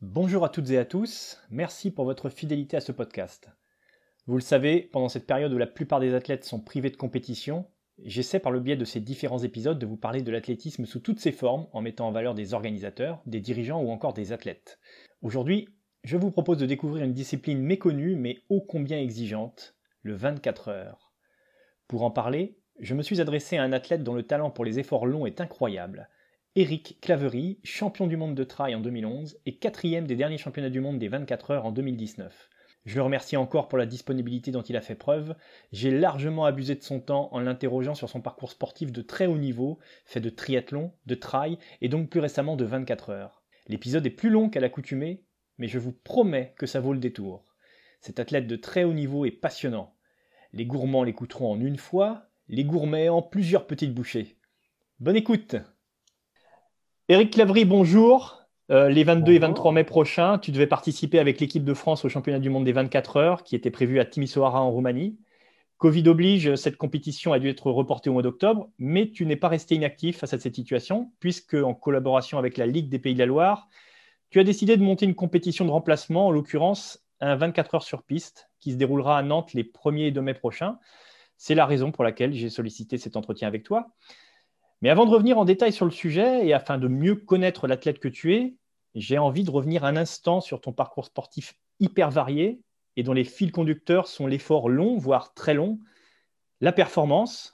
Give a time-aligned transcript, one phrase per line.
[0.00, 3.50] Bonjour à toutes et à tous, merci pour votre fidélité à ce podcast.
[4.28, 7.66] Vous le savez, pendant cette période où la plupart des athlètes sont privés de compétition,
[8.04, 11.18] j'essaie par le biais de ces différents épisodes de vous parler de l'athlétisme sous toutes
[11.18, 14.78] ses formes en mettant en valeur des organisateurs, des dirigeants ou encore des athlètes.
[15.20, 15.68] Aujourd'hui,
[16.04, 21.12] je vous propose de découvrir une discipline méconnue mais ô combien exigeante, le 24 heures.
[21.88, 24.78] Pour en parler, je me suis adressé à un athlète dont le talent pour les
[24.78, 26.08] efforts longs est incroyable.
[26.60, 30.80] Eric Clavery, champion du monde de trail en 2011 et quatrième des derniers championnats du
[30.80, 32.50] monde des 24 heures en 2019.
[32.84, 35.36] Je le remercie encore pour la disponibilité dont il a fait preuve.
[35.70, 39.38] J'ai largement abusé de son temps en l'interrogeant sur son parcours sportif de très haut
[39.38, 43.44] niveau, fait de triathlon, de trail et donc plus récemment de 24 heures.
[43.68, 45.22] L'épisode est plus long qu'à l'accoutumée,
[45.58, 47.54] mais je vous promets que ça vaut le détour.
[48.00, 49.94] Cet athlète de très haut niveau est passionnant.
[50.52, 54.38] Les gourmands l'écouteront en une fois, les gourmets en plusieurs petites bouchées.
[54.98, 55.54] Bonne écoute
[57.10, 58.42] Éric Clavry, bonjour.
[58.70, 62.10] Euh, les 22 et 23 mai prochains, tu devais participer avec l'équipe de France au
[62.10, 65.18] championnat du monde des 24 heures qui était prévu à Timisoara en Roumanie.
[65.78, 69.48] Covid oblige, cette compétition a dû être reportée au mois d'octobre, mais tu n'es pas
[69.48, 73.20] resté inactif face à cette situation, puisque en collaboration avec la Ligue des Pays de
[73.20, 73.68] la Loire,
[74.28, 78.02] tu as décidé de monter une compétition de remplacement, en l'occurrence un 24 heures sur
[78.02, 80.78] piste, qui se déroulera à Nantes les 1er et 2 mai prochains.
[81.38, 83.94] C'est la raison pour laquelle j'ai sollicité cet entretien avec toi.
[84.80, 87.98] Mais avant de revenir en détail sur le sujet et afin de mieux connaître l'athlète
[87.98, 88.54] que tu es,
[88.94, 92.60] j'ai envie de revenir un instant sur ton parcours sportif hyper varié
[92.96, 95.78] et dont les fils conducteurs sont l'effort long, voire très long,
[96.60, 97.52] la performance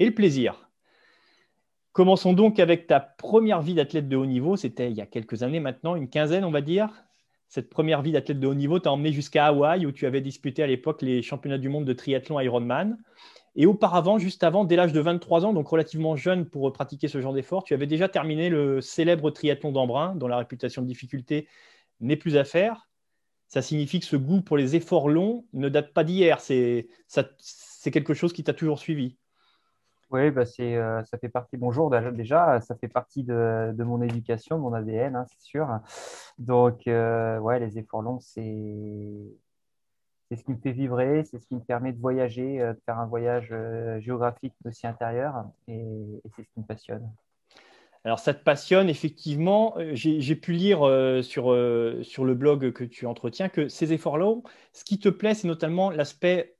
[0.00, 0.68] et le plaisir.
[1.92, 4.56] Commençons donc avec ta première vie d'athlète de haut niveau.
[4.56, 7.04] C'était il y a quelques années maintenant, une quinzaine, on va dire.
[7.48, 10.62] Cette première vie d'athlète de haut niveau t'a emmené jusqu'à Hawaï, où tu avais disputé
[10.62, 12.96] à l'époque les championnats du monde de triathlon Ironman.
[13.54, 17.20] Et auparavant, juste avant, dès l'âge de 23 ans, donc relativement jeune pour pratiquer ce
[17.20, 21.48] genre d'effort, tu avais déjà terminé le célèbre triathlon d'Embrun, dont la réputation de difficulté
[22.00, 22.88] n'est plus à faire.
[23.48, 26.40] Ça signifie que ce goût pour les efforts longs ne date pas d'hier.
[26.40, 26.86] C'est
[27.92, 29.18] quelque chose qui t'a toujours suivi.
[30.10, 34.62] Oui, bah euh, ça fait partie, bonjour déjà, ça fait partie de, mon éducation, de
[34.62, 35.66] mon ADN, hein, c'est sûr.
[36.36, 39.16] Donc, euh, ouais, les efforts longs, c'est
[40.36, 42.98] ce qui me fait vibrer, c'est ce qui me permet de voyager, euh, de faire
[42.98, 43.54] un voyage
[44.00, 45.84] géographique mais aussi intérieur, et,
[46.36, 47.08] c'est ce qui me passionne.
[48.04, 49.76] Alors, ça te passionne, effectivement.
[49.92, 50.80] J'ai pu lire
[51.22, 51.56] sur,
[52.02, 55.46] sur le blog que tu entretiens que ces efforts longs, ce qui te plaît, c'est
[55.46, 56.56] notamment l'aspect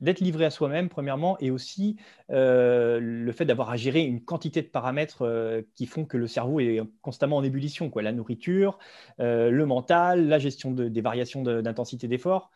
[0.00, 1.96] d'être livré à soi-même, premièrement, et aussi
[2.30, 6.26] euh, le fait d'avoir à gérer une quantité de paramètres euh, qui font que le
[6.26, 7.88] cerveau est constamment en ébullition.
[7.88, 8.02] Quoi.
[8.02, 8.78] La nourriture,
[9.20, 12.50] euh, le mental, la gestion des variations d'intensité d'effort.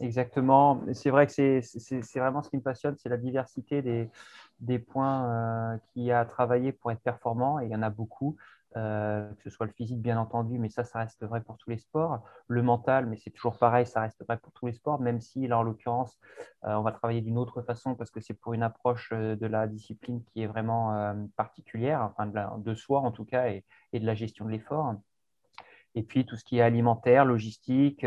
[0.00, 0.82] Exactement.
[0.94, 4.10] C'est vrai que c'est vraiment ce qui me passionne, c'est la diversité des,
[4.60, 7.90] des points qu'il y a à travailler pour être performant, et il y en a
[7.90, 8.36] beaucoup.
[8.76, 11.68] Euh, que ce soit le physique bien entendu, mais ça, ça reste vrai pour tous
[11.68, 12.24] les sports.
[12.48, 15.46] Le mental, mais c'est toujours pareil, ça reste vrai pour tous les sports, même si
[15.46, 16.18] là, en l'occurrence,
[16.64, 19.46] euh, on va travailler d'une autre façon parce que c'est pour une approche euh, de
[19.46, 24.14] la discipline qui est vraiment particulière, enfin de, soi en tout cas, et, de la
[24.14, 24.94] gestion de l'effort.
[25.94, 28.06] Et puis tout ce qui est alimentaire, logistique,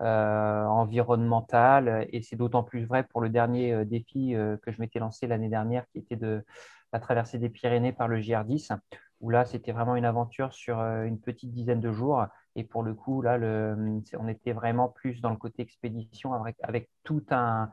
[0.00, 5.48] environnemental, et c'est d'autant plus vrai pour le dernier défi que je m'étais lancé l'année
[5.48, 6.44] dernière, qui était de
[6.92, 8.72] la traversée des Pyrénées par le JR10
[9.20, 12.24] où là, c'était vraiment une aventure sur euh, une petite dizaine de jours.
[12.56, 13.38] Et pour le coup, là,
[14.18, 17.70] on était vraiment plus dans le côté expédition avec, tout, un,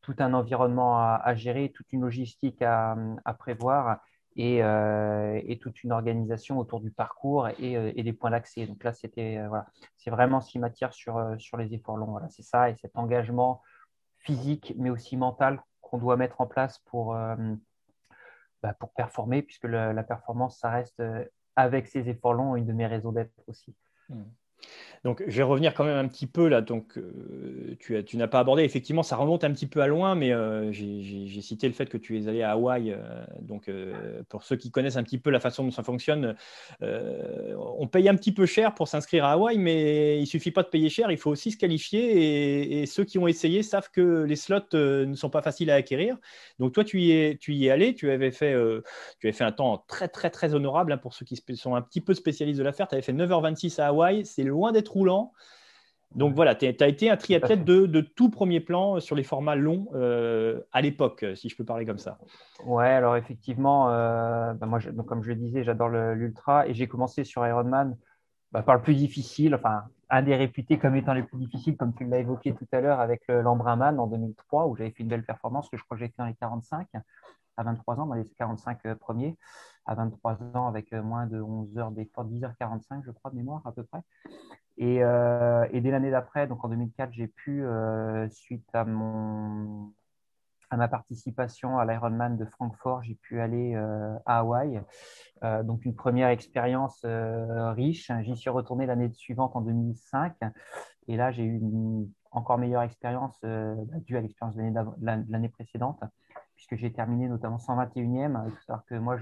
[0.00, 2.96] tout un environnement à, gérer, toute une logistique à,
[3.38, 3.98] prévoir
[4.38, 8.66] euh, et, toute une organisation autour du parcours et, euh, des points d'accès.
[8.66, 12.10] Donc là, c'était voilà, c'est vraiment ce qui m'attire sur, sur les efforts longs.
[12.10, 13.62] Voilà, c'est ça et cet engagement
[14.18, 17.14] physique, mais aussi mental qu'on doit mettre en place pour,
[18.64, 21.22] bah, pour performer, puisque la performance, ça reste euh,
[21.54, 23.76] avec ces efforts longs une de mes raisons d'être aussi.
[24.08, 24.22] Mmh.
[25.04, 26.62] Donc, je vais revenir quand même un petit peu là.
[26.62, 28.62] Donc, euh, tu, n'as pas abordé.
[28.64, 31.98] Effectivement, ça remonte un petit peu à loin, mais euh, j'ai cité le fait que
[31.98, 32.90] tu es allé à Hawaï.
[32.90, 32.96] Euh,
[33.42, 33.70] donc,
[34.30, 36.34] pour ceux qui connaissent un petit peu la façon dont ça fonctionne,
[36.80, 40.68] on paye un petit peu cher pour s'inscrire à Hawaï, mais il suffit pas de
[40.68, 41.10] payer cher.
[41.10, 42.80] Il faut aussi se qualifier.
[42.80, 46.16] Et, ceux qui ont essayé savent que les slots ne sont pas faciles à acquérir.
[46.58, 47.94] Donc, toi, tu y es, tu y es allé.
[47.94, 48.54] Tu avais fait,
[49.20, 51.82] tu avais fait un temps très, très, très honorable hein, pour ceux qui sont un
[51.82, 52.88] petit peu spécialistes de l'affaire.
[52.88, 54.24] Tu avais fait 9h26 à Hawaï.
[54.24, 55.32] C'est loin d'être roulant.
[56.14, 59.88] Donc voilà, tu as été un triathlète de, tout premier plan sur les formats longs
[59.94, 62.18] euh, à l'époque, si je peux parler comme ça.
[62.64, 67.24] Ouais, alors effectivement, euh, bah, moi, comme je le disais, j'adore l'ultra et j'ai commencé
[67.24, 67.96] sur Ironman
[68.52, 71.92] bah, par le plus difficile, enfin, un des réputés comme étant le plus difficile, comme
[71.94, 75.24] tu l'as évoqué tout à l'heure avec l'Embrunman en 2003, où j'avais fait une belle
[75.24, 76.86] performance, que je crois que j'ai fait dans les 45.
[77.56, 79.36] à 23 ans, dans les 45 premiers,
[79.86, 83.72] à 23 ans avec moins de 11 heures d'effort, 10h45, je crois, de mémoire à
[83.72, 84.00] peu près.
[84.76, 87.64] Et, et dès l'année d'après, donc en 2004, j'ai pu,
[88.30, 89.92] suite à mon
[90.74, 94.82] à ma participation à l'Ironman de Francfort, j'ai pu aller euh, à Hawaï.
[95.44, 98.10] Euh, donc une première expérience euh, riche.
[98.22, 100.34] J'y suis retourné l'année suivante en 2005.
[101.06, 104.62] Et là, j'ai eu une encore meilleure expérience bah, due à l'expérience de
[105.00, 106.00] l'année précédente,
[106.56, 108.50] puisque j'ai terminé notamment 121e.
[108.68, 109.16] Il que moi,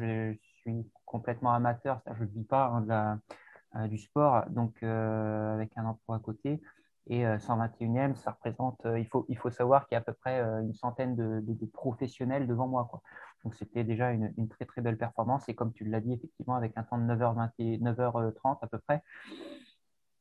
[0.62, 6.18] suis complètement amateur, je ne vis pas hein, du sport, donc avec un emploi à
[6.18, 6.60] côté.
[7.08, 10.02] Et 121e, euh, ça représente, euh, il, faut, il faut savoir qu'il y a à
[10.02, 12.86] peu près euh, une centaine de, professionnels devant moi.
[12.88, 13.02] Quoi.
[13.42, 15.48] Donc c'était déjà une, très très belle performance.
[15.48, 19.02] Et comme tu l'as dit, effectivement, avec un temps de 9h20, 9h30 à peu près,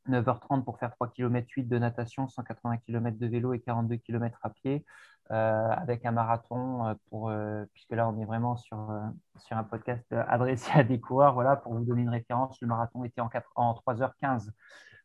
[0.09, 4.39] 9h30 pour faire 3 km 8 de natation, 180 km de vélo et 42 km
[4.44, 4.86] à pied,
[5.30, 7.31] avec un marathon, pour,
[7.74, 8.92] puisque là on est vraiment sur,
[9.38, 11.33] sur un podcast adressé à des coureurs.
[11.33, 14.50] Voilà, pour vous donner une référence, le marathon était en, 4, en 3h15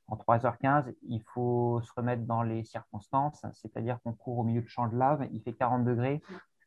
[0.09, 4.69] en 3h15, il faut se remettre dans les circonstances, c'est-à-dire qu'on court au milieu de
[4.69, 6.23] champs de lave, il fait 40 degrés,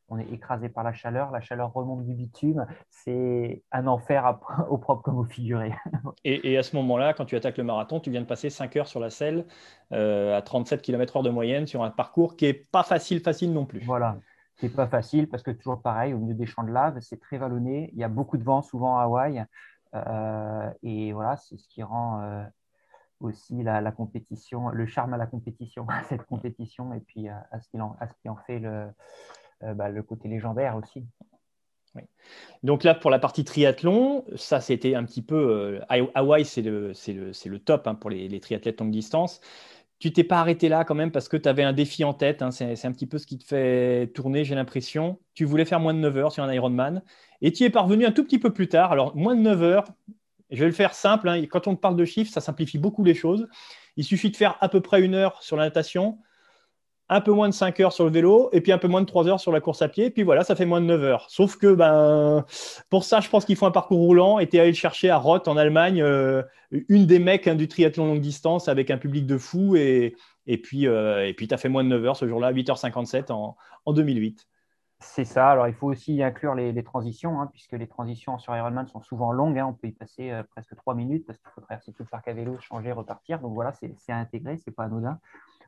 [0.09, 4.39] on est écrasé par la chaleur, la chaleur remonte du bitume, c'est un enfer
[4.69, 5.73] au propre comme au figuré.
[6.23, 8.87] et, à ce moment-là, quand tu attaques le marathon, tu viens de passer 5 heures
[8.87, 9.45] sur la selle
[9.93, 13.65] euh, à 37 km/h de moyenne sur un parcours qui n'est pas facile, facile non
[13.65, 13.81] plus.
[13.85, 14.17] Voilà,
[14.55, 17.37] c'est pas facile parce que toujours pareil, au milieu des champs de lave, c'est très
[17.37, 19.45] vallonné, il y a beaucoup de vent souvent à Hawaï.
[19.95, 22.43] Euh, et voilà, c'est ce qui rend euh,
[23.19, 27.69] aussi la, compétition, le charme à la compétition, à cette compétition, et puis à, ce,
[27.69, 28.87] qui en, à ce qui en fait le, euh,
[29.61, 31.05] bah, le côté légendaire aussi.
[32.63, 35.35] Donc là, pour la partie triathlon, ça c'était un petit peu.
[35.35, 36.93] Euh, Hawaï, c'est le,
[37.59, 39.41] top hein, pour les, triathlètes longue distance.
[39.99, 42.41] Tu t'es pas arrêté là quand même parce que tu avais un défi en tête.
[42.41, 45.19] Hein, c'est un petit peu ce qui te fait tourner, j'ai l'impression.
[45.33, 47.03] Tu voulais faire moins de 9 heures sur un Ironman
[47.41, 48.91] et tu es parvenu un tout petit peu plus tard.
[48.93, 49.85] Alors, moins de 9 heures,
[50.51, 51.27] je vais le faire simple.
[51.27, 51.45] Hein.
[51.47, 53.47] Quand on parle de chiffres, ça simplifie beaucoup les choses.
[53.97, 56.17] Il suffit de faire à peu près une heure sur la natation,
[57.09, 59.05] un peu moins de 5 heures sur le vélo, et puis un peu moins de
[59.07, 60.05] 3 heures sur la course à pied.
[60.05, 61.25] Et puis voilà, ça fait moins de 9 heures.
[61.29, 62.45] Sauf que ben,
[62.89, 64.39] pour ça, je pense qu'il faut un parcours roulant.
[64.39, 66.43] Et tu es allé chercher à Roth, en Allemagne, euh,
[66.87, 69.75] une des mecs hein, du triathlon longue distance avec un public de fou.
[69.75, 70.15] Et,
[70.63, 74.47] puis, euh, tu as fait moins de 9 heures ce jour-là, 8h57 en, en 2008.
[75.01, 75.49] C'est ça.
[75.49, 79.31] Alors, il faut aussi inclure les, transitions, hein, puisque les transitions sur Ironman sont souvent
[79.31, 79.57] longues.
[79.57, 79.67] Hein.
[79.67, 82.27] On peut y passer euh, presque trois minutes parce qu'il faut traverser tout le parc
[82.27, 83.39] à vélo, changer, repartir.
[83.39, 85.19] Donc voilà, c'est à intégrer, c'est pas anodin.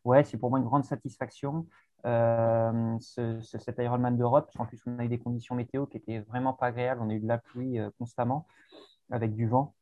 [0.03, 1.67] Ouais, c'est pour moi une grande satisfaction.
[2.05, 6.53] Euh, cet Ironman d'Europe, en plus, on a eu des conditions météo qui étaient vraiment
[6.53, 7.01] pas agréables.
[7.01, 8.47] On a eu de la pluie euh, constamment
[9.11, 9.75] avec du vent.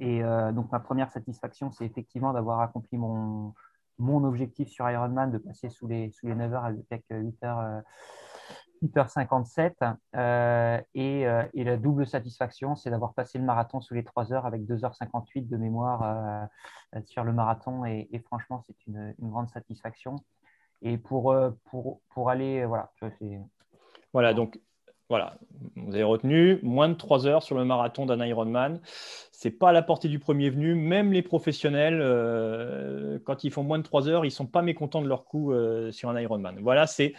[0.00, 0.20] Et
[0.52, 3.52] donc, ma première satisfaction, c'est effectivement d'avoir accompli mon,
[3.98, 7.82] mon objectif sur Ironman, de passer sous les, sous les 9 heures avec 8 heures
[8.82, 9.96] 8h57.
[10.16, 14.32] Euh, et, euh, et, la double satisfaction, c'est d'avoir passé le marathon sous les 3
[14.32, 16.48] heures avec 2h58 de mémoire
[16.94, 17.84] euh, sur le marathon.
[17.84, 20.16] Et, franchement, c'est une, grande satisfaction.
[20.82, 21.34] Et pour,
[21.64, 22.90] pour, pour aller, voilà.
[24.12, 24.60] Voilà, donc
[25.08, 25.38] voilà,
[25.74, 28.80] vous avez retenu moins de 3 heures sur le marathon d'un Ironman.
[29.32, 30.74] C'est pas à la portée du premier venu.
[30.74, 31.98] Même les professionnels,
[33.24, 35.52] quand ils font moins de 3 heures, ils sont pas mécontents de leur coup
[35.90, 36.58] sur un Ironman.
[36.60, 37.14] Voilà, c'est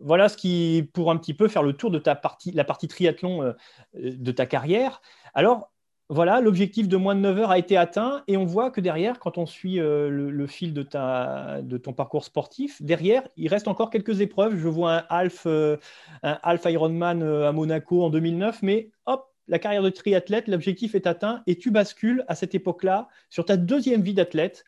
[0.00, 2.88] voilà ce qui pour un petit peu faire le tour de ta partie, la partie
[2.88, 3.52] triathlon euh,
[3.94, 5.00] de ta carrière.
[5.34, 5.72] Alors,
[6.10, 9.18] voilà, l'objectif de moins de 9 heures a été atteint et on voit que derrière,
[9.18, 14.22] quand on suit euh, le, fil de, ton parcours sportif, derrière, il reste encore quelques
[14.22, 14.56] épreuves.
[14.56, 15.76] Je vois un half, euh,
[16.22, 21.06] un half Ironman à Monaco en 2009, mais hop, la carrière de triathlète, l'objectif est
[21.06, 24.64] atteint et tu bascules à cette époque-là sur ta deuxième vie d'athlète,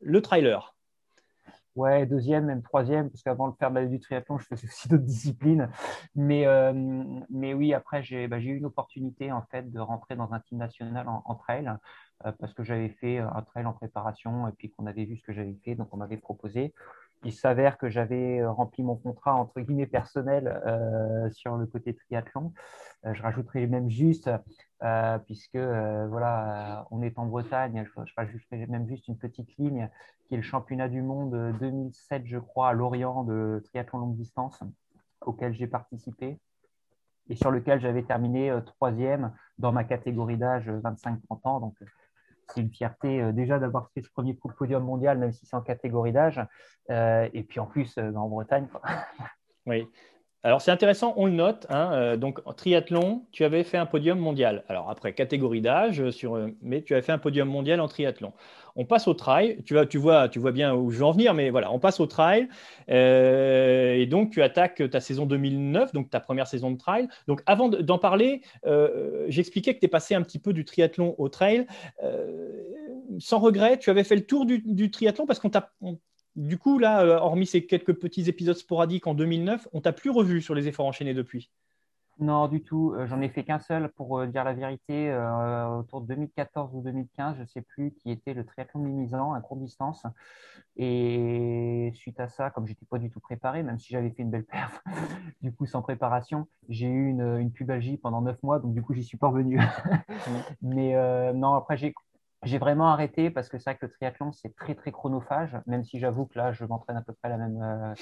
[0.00, 0.74] le trailer.
[1.80, 5.70] Ouais, deuxième, même troisième, parce qu'avant de faire du triathlon, je faisais aussi d'autres disciplines.
[6.14, 6.72] Mais, euh,
[7.30, 10.58] mais oui, après, bah, j'ai eu une opportunité en fait de rentrer dans un team
[10.58, 11.72] national en, trail,
[12.26, 15.22] euh, parce que j'avais fait un trail en préparation et puis qu'on avait vu ce
[15.24, 16.74] que j'avais fait, donc on m'avait proposé
[17.24, 21.94] il s'avère que j'avais euh, rempli mon contrat entre guillemets personnel euh, sur le côté
[21.94, 22.52] triathlon.
[23.06, 24.30] Euh, je rajouterai même juste,
[25.26, 29.90] puisque voilà, on est en Bretagne, je, rajouterai même juste une petite ligne
[30.24, 34.62] qui est le championnat du monde 2007, je crois, à Lorient de triathlon longue distance,
[35.20, 36.38] auquel j'ai participé
[37.28, 41.60] et sur lequel j'avais terminé troisième dans ma catégorie d'âge 25-30 ans.
[41.60, 41.76] Donc,
[42.54, 45.60] c'est une fierté euh, déjà d'avoir fait ce premier podium mondial, même si c'est en
[45.60, 46.40] catégorie d'âge.
[46.90, 48.66] Euh, et puis en plus, euh, en Bretagne.
[49.66, 49.86] Oui.
[50.42, 51.66] Alors c'est intéressant, on le note.
[51.68, 54.64] Hein, euh, donc triathlon, tu avais fait un podium mondial.
[54.68, 58.32] Alors après catégorie d'âge, euh, euh, mais tu avais fait un podium mondial en triathlon.
[58.74, 59.62] On passe au trail.
[59.66, 61.78] Tu, vois, tu, vois, tu vois bien où je veux en venir, mais voilà, on
[61.78, 62.48] passe au trail.
[62.88, 67.08] et donc tu attaques ta saison 2009, donc ta première saison de trail.
[67.26, 68.42] Donc avant d'en parler,
[69.28, 71.66] j'expliquais que tu es passé un petit peu du triathlon au trail.
[73.18, 75.72] sans regret, tu avais fait le tour du triathlon parce qu'on t'a
[76.40, 80.08] du coup, là, euh, hormis ces quelques petits épisodes sporadiques en 2009, on t'a plus
[80.08, 81.50] revu sur les efforts enchaînés depuis?
[82.18, 82.94] Non, du tout.
[82.94, 85.14] Euh, j'en ai fait qu'un seul, pour euh, dire la vérité,
[85.78, 89.40] autour de 2014 ou 2015, je ne sais plus, qui était le triathlon minimisant, un
[89.42, 90.06] court distance.
[90.76, 94.30] Et suite à ça, comme j'étais pas du tout préparé, même si j'avais fait une
[94.30, 94.82] belle perf,
[95.42, 98.94] du coup, sans préparation, j'ai eu une, une, pubalgie pendant neuf mois, donc du coup,
[98.94, 99.60] j'y suis pas revenu.
[100.62, 101.92] Mais non, après, j'ai
[102.42, 105.84] j'ai vraiment arrêté parce que c'est vrai que le triathlon, c'est très, très chronophage, même
[105.84, 107.94] si j'avoue que là, je m'entraîne à peu près la même, euh,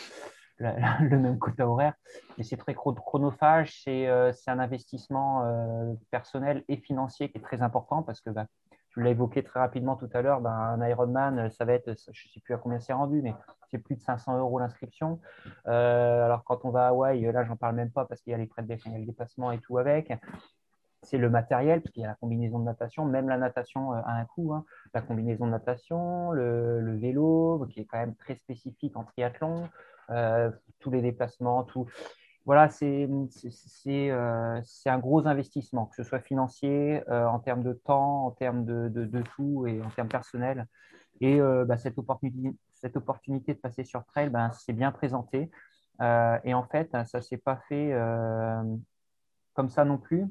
[1.00, 1.95] le même quota horaire.
[2.37, 7.62] Mais c'est très chronophage, c'est euh, un investissement euh, personnel et financier qui est très
[7.62, 8.47] important parce que bah,
[8.90, 12.28] tu l'as évoqué très rapidement tout à l'heure, bah, un Ironman, ça va être, je
[12.28, 13.35] ne sais plus à combien c'est rendu, mais
[13.71, 15.21] c'est plus de 500 euros l'inscription.
[15.66, 18.38] alors quand on va à Hawaï, là, j'en parle même pas parce qu'il y a
[18.38, 20.12] les frais de déplacement et tout avec
[21.09, 24.00] c'est le matériel, parce qu'il y a la combinaison de natation, même la natation euh,
[24.05, 24.53] a un coût.
[24.53, 24.65] Hein.
[24.95, 29.69] La combinaison de natation, le, vélo, qui est quand même très spécifique en triathlon,
[30.11, 30.50] euh,
[30.81, 31.87] tous les déplacements, tout.
[32.45, 33.09] Voilà, c'est
[33.87, 38.88] euh, un gros investissement, que ce soit financier, en termes de temps, en termes de,
[38.88, 40.67] de, tout et en termes personnels.
[41.21, 45.50] Et bah, cette, opportunité, cette opportunité de passer sur trail, ben, c'est bien présenté.
[46.00, 47.93] et en fait, ça ne s'est pas fait
[49.53, 50.27] comme ça non plus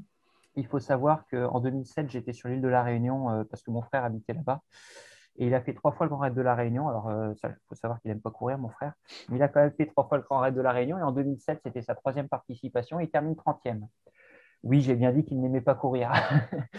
[0.57, 3.81] il faut savoir qu'en 2007, j'étais sur l'île de la Réunion euh, parce que mon
[3.81, 4.61] frère habitait là-bas.
[5.37, 6.89] Et il a fait trois fois le Grand Raid de la Réunion.
[6.89, 8.93] Alors, il euh, faut savoir qu'il n'aime pas courir, mon frère.
[9.29, 10.97] Mais il a quand même fait trois fois le Grand Raid de la Réunion.
[10.97, 12.99] Et en 2007, c'était sa troisième participation.
[12.99, 13.81] Il termine 30e.
[14.63, 16.11] Oui, j'ai bien dit qu'il n'aimait pas courir.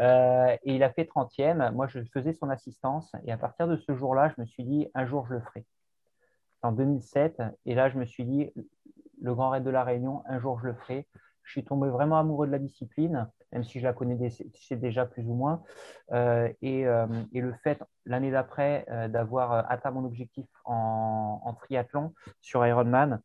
[0.00, 1.70] Euh, et il a fait 30e.
[1.70, 3.12] Moi, je faisais son assistance.
[3.24, 5.64] Et à partir de ce jour-là, je me suis dit, un jour, je le ferai.
[6.62, 7.40] En 2007.
[7.66, 8.52] Et là, je me suis dit,
[9.22, 11.06] le Grand Raid de la Réunion, un jour, je le ferai
[11.46, 14.18] je suis tombé vraiment amoureux de la discipline, même si je la connais
[14.72, 15.62] déjà plus ou moins.
[16.12, 22.66] Euh, euh, et, le fait, l'année d'après, euh, d'avoir atteint mon objectif en, triathlon sur
[22.66, 23.20] Ironman,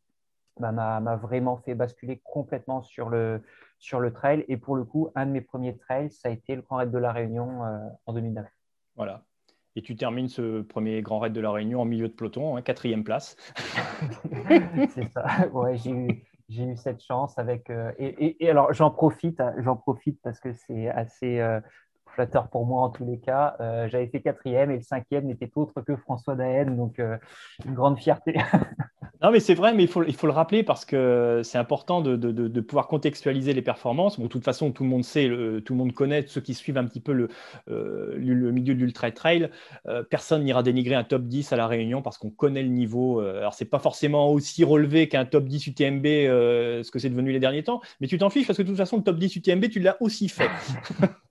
[0.60, 3.42] bah, m'a vraiment fait basculer complètement sur le,
[3.80, 4.46] sur le trail.
[4.48, 6.92] Et pour le coup, un de mes premiers trails, ça a été le Grand Raid
[6.92, 7.62] de la Réunion
[8.06, 8.46] en 2009.
[8.96, 9.24] Voilà.
[9.76, 12.62] Et tu termines ce premier Grand Raid de la Réunion en milieu de peloton, hein,
[12.62, 13.36] quatrième place.
[14.90, 15.48] C'est ça.
[15.54, 17.70] Ouais, j'ai eu j'ai eu cette chance avec.
[17.70, 21.60] Euh, et, alors, j'en profite, j'en profite parce que c'est assez euh,
[22.08, 23.56] flatteur pour moi en tous les cas.
[23.60, 27.98] Euh, j'avais fait quatrième et le cinquième n'était autre que François Daen, donc une grande
[27.98, 28.36] fierté.
[29.22, 32.02] Non, mais c'est vrai, mais il faut, il faut le rappeler parce que c'est important
[32.02, 34.18] de, de, de, pouvoir contextualiser les performances.
[34.18, 35.28] Bon, de toute façon, tout le monde sait,
[35.64, 37.30] tout le monde connaît, ceux qui suivent un petit peu le,
[37.70, 39.52] euh, le milieu de l'ultra trail,
[39.86, 43.22] euh, personne n'ira dénigrer un top 10 à la Réunion parce qu'on connaît le niveau.
[43.22, 47.32] Euh, alors, c'est pas forcément aussi relevé qu'un top 10 UTMB, ce que c'est devenu
[47.32, 49.36] les derniers temps, mais tu t'en fiches parce que de toute façon, le top 10
[49.36, 50.50] UTMB, tu l'as aussi fait.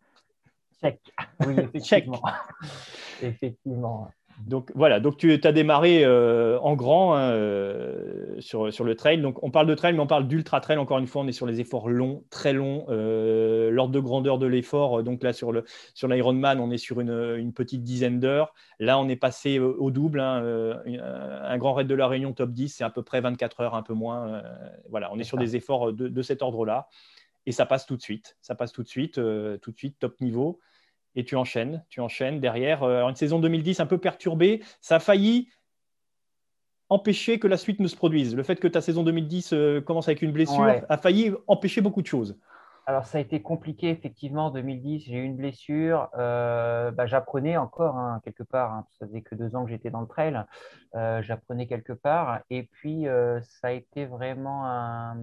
[0.81, 1.01] Check.
[1.45, 2.23] Oui, effectivement.
[3.21, 4.11] effectivement.
[4.47, 9.21] Donc voilà, donc tu as démarré euh, en grand hein, euh, sur, sur le trail.
[9.21, 10.79] Donc on parle de trail, mais on parle d'ultra trail.
[10.79, 12.87] Encore une fois, on est sur les efforts longs, très longs.
[12.89, 17.01] Euh, L'ordre de grandeur de l'effort, donc là sur le sur l'Ironman, on est sur
[17.01, 18.55] une, petite dizaine d'heures.
[18.79, 20.21] Là, on est passé au double.
[20.21, 23.75] Hein, un grand raid de la Réunion top 10, c'est à peu près 24 heures,
[23.75, 24.43] un peu moins.
[24.89, 26.89] voilà, on est sur des efforts de, de cet ordre-là.
[27.47, 28.37] Et ça passe tout de suite.
[28.41, 30.61] Ça passe tout de suite, tout de suite, top niveau
[31.17, 32.83] et tu enchaînes, tu enchaînes derrière.
[32.83, 35.49] Euh, une saison 2010 un peu perturbée, ça a failli
[36.89, 38.35] empêcher que la suite ne se produise.
[38.35, 42.03] Le fait que ta saison 2010 euh, commence avec une blessure a failli empêcher beaucoup
[42.03, 42.39] de choses.
[42.87, 44.47] Alors ça a été compliqué effectivement.
[44.47, 46.09] En 2010, j'ai eu une blessure.
[46.19, 48.73] Euh, bah, j'apprenais encore hein, quelque part.
[48.73, 50.43] Hein, ça faisait que deux ans que j'étais dans le trail.
[51.23, 52.41] j'apprenais quelque part.
[52.51, 53.05] Et puis
[53.43, 55.17] ça a été vraiment un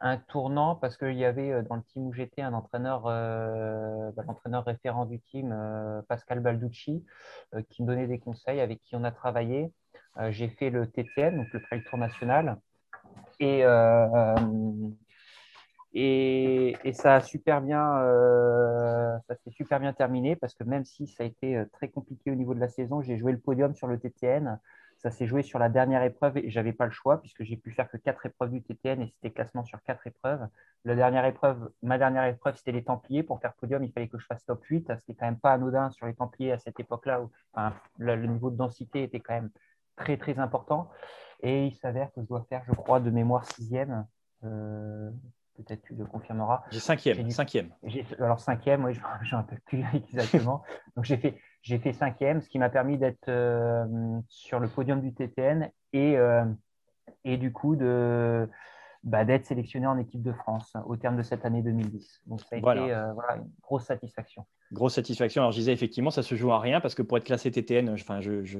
[0.00, 4.10] un tournant parce qu'il y avait euh, dans le team où j'étais un entraîneur, euh,
[4.12, 7.04] bah, l'entraîneur référent du team, euh, Pascal Balducci,
[7.70, 9.72] qui me donnait des conseils, avec qui on a travaillé.
[10.30, 12.58] j'ai fait le TTN, donc le Trail Tour National,
[13.40, 13.60] et,
[15.94, 17.80] et, et, ça a super bien,
[19.26, 22.34] ça s'est super bien terminé parce que même si ça a été très compliqué au
[22.34, 24.58] niveau de la saison, j'ai joué le podium sur le TTN.
[24.98, 27.70] Ça s'est joué sur la dernière épreuve et j'avais pas le choix puisque j'ai pu
[27.70, 30.44] faire que quatre épreuves du TTN et c'était classement sur quatre épreuves.
[30.84, 33.22] La dernière épreuve, ma dernière épreuve, c'était les Templiers.
[33.22, 34.92] Pour faire podium, il fallait que je fasse top 8.
[34.98, 37.30] C'était quand même pas anodin sur les Templiers à cette époque-là où
[37.98, 39.50] le, niveau de densité était quand même
[39.94, 40.90] très très important.
[41.42, 44.04] Et il s'avère que je dois faire, je crois, de mémoire sixième.
[44.42, 45.10] Euh,
[45.62, 46.62] peut-être tu le confirmeras.
[46.70, 47.30] J'ai cinquième.
[47.30, 47.70] cinquième.
[48.18, 50.62] Alors cinquième, oui, je un peu plus exactement.
[50.96, 53.84] Donc j'ai fait, j'ai fait cinquième, ce qui m'a permis d'être euh,
[54.28, 56.44] sur le podium du TTN et, euh,
[57.24, 58.48] et du coup de,
[59.02, 62.22] bah, d'être sélectionné en équipe de France au terme de cette année 2010.
[62.26, 62.62] Donc ça a été
[63.14, 64.46] voilà, une grosse satisfaction.
[64.72, 65.42] Grosse satisfaction.
[65.42, 67.90] Alors je disais effectivement, ça se joue à rien parce que pour être classé TTN,
[67.90, 68.58] enfin, je, je,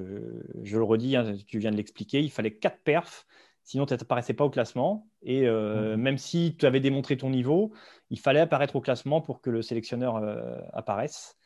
[0.62, 3.26] je le redis, hein, tu viens de l'expliquer, il fallait quatre perfs
[3.68, 5.06] Sinon, tu n'apparaissais pas au classement.
[5.20, 7.70] Et euh, même si tu avais démontré ton niveau,
[8.08, 11.36] il fallait apparaître au classement pour que le sélectionneur euh, apparaisse.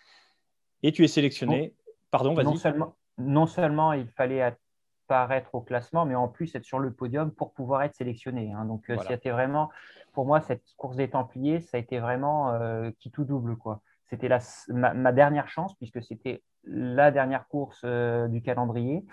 [0.84, 1.74] Et tu es sélectionné.
[2.12, 2.44] Pardon, vas-y.
[2.44, 6.92] Non seulement, non seulement il fallait apparaître au classement, mais en plus être sur le
[6.92, 8.52] podium pour pouvoir être sélectionné.
[8.52, 8.66] Hein.
[8.66, 9.68] Donc, euh, c'était vraiment,
[10.12, 12.56] pour moi, cette course des Templiers, ça a été vraiment
[13.00, 13.56] qui tout double.
[13.56, 13.80] quoi.
[14.04, 14.28] C'était
[14.68, 19.04] ma, dernière chance, puisque c'était la dernière course euh, du calendrier.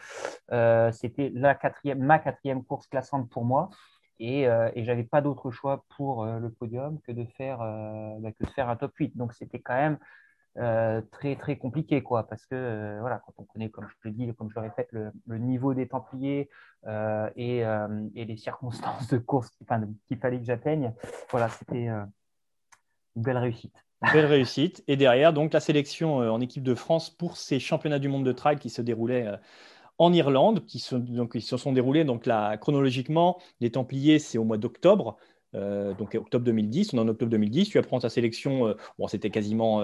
[0.51, 3.69] Euh, c'était quatrième, ma quatrième course classante pour moi.
[4.19, 8.31] Et, euh, et je n'avais pas d'autre choix pour le podium que de, faire, bah,
[8.31, 9.15] que de faire un top 8.
[9.15, 9.97] Donc c'était quand même
[11.11, 14.49] très très compliqué quoi parce que voilà quand on connaît comme je le dis comme
[14.49, 16.49] je le répète le, niveau des Templiers
[17.35, 20.93] et, et, les circonstances de course qu'il fallait que j'atteigne
[21.29, 22.09] voilà c'était une
[23.15, 24.83] belle réussite Belle réussite.
[24.87, 28.25] Et derrière, donc la sélection euh, en équipe de France pour ces championnats du monde
[28.25, 29.37] de trail qui se déroulaient euh,
[29.97, 33.39] en Irlande, qui se, donc, se sont déroulés donc là, chronologiquement.
[33.59, 35.17] Les Templiers, c'est au mois d'octobre.
[35.55, 39.31] Euh, donc octobre 2010, on est en octobre 2010, tu apprends ta sélection, bon, c'était
[39.31, 39.81] quasiment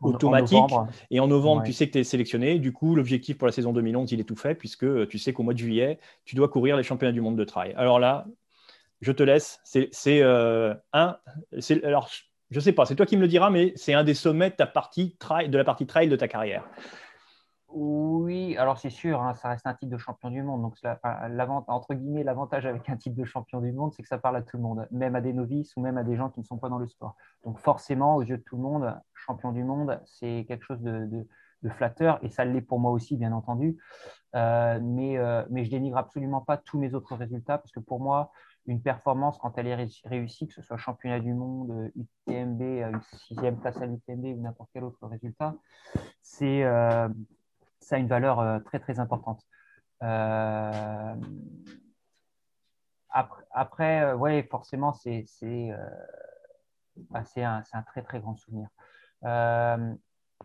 [0.00, 0.72] automatique.
[1.10, 2.58] et en novembre, tu sais que tu es sélectionné.
[2.58, 5.42] Du coup, l'objectif pour la saison 2011, il est tout fait, puisque tu sais qu'au
[5.42, 7.74] mois de juillet, tu dois courir les championnats du monde de trail.
[7.76, 8.26] Alors là,
[9.00, 9.60] je te laisse.
[9.64, 11.18] C'est un.
[11.82, 12.08] Alors,
[12.50, 14.56] je sais pas, c'est toi qui me le diras, mais c'est un des sommets de,
[14.58, 16.64] la partie trail de ta carrière.
[17.70, 20.62] Oui, alors c'est sûr, hein, ça reste un titre de champion du monde.
[20.62, 20.74] Donc,
[21.68, 24.42] entre guillemets, l'avantage avec un titre de champion du monde, c'est que ça parle à
[24.42, 26.56] tout le monde, même à des novices ou même à des gens qui ne sont
[26.56, 27.14] pas dans le sport.
[27.44, 31.26] Donc, forcément, aux yeux de tout le monde, champion du monde, c'est quelque chose de,
[31.70, 33.76] flatteur et ça l'est pour moi aussi, bien entendu.
[34.34, 38.00] Euh, mais, euh, mais je dénigre absolument pas tous mes autres résultats parce que pour
[38.00, 38.30] moi,
[38.68, 43.58] une performance, quand elle est réussie, que ce soit championnat du monde, UTMB, une sixième
[43.58, 45.54] place à l'UTMB ou n'importe quel autre résultat,
[46.20, 47.08] c'est, euh,
[47.80, 49.42] ça a une valeur euh, très très importante.
[50.02, 51.14] Euh,
[53.50, 54.94] après, ouais, forcément,
[57.10, 58.68] bah, c'est, un, très très grand souvenir.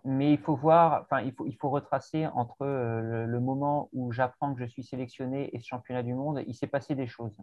[0.06, 4.14] mais il faut voir, enfin, il faut, il faut retracer entre le, le moment où
[4.14, 7.38] j'apprends que je suis sélectionné et ce championnat du monde, il s'est passé des choses.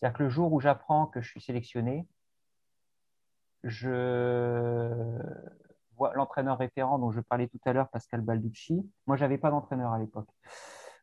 [0.00, 2.06] C'est-à-dire que le jour où j'apprends que je suis sélectionné,
[3.64, 5.18] je
[5.96, 8.90] vois l'entraîneur référent dont je parlais tout à l'heure, Pascal Balducci.
[9.06, 10.28] Moi, je n'avais pas d'entraîneur à l'époque.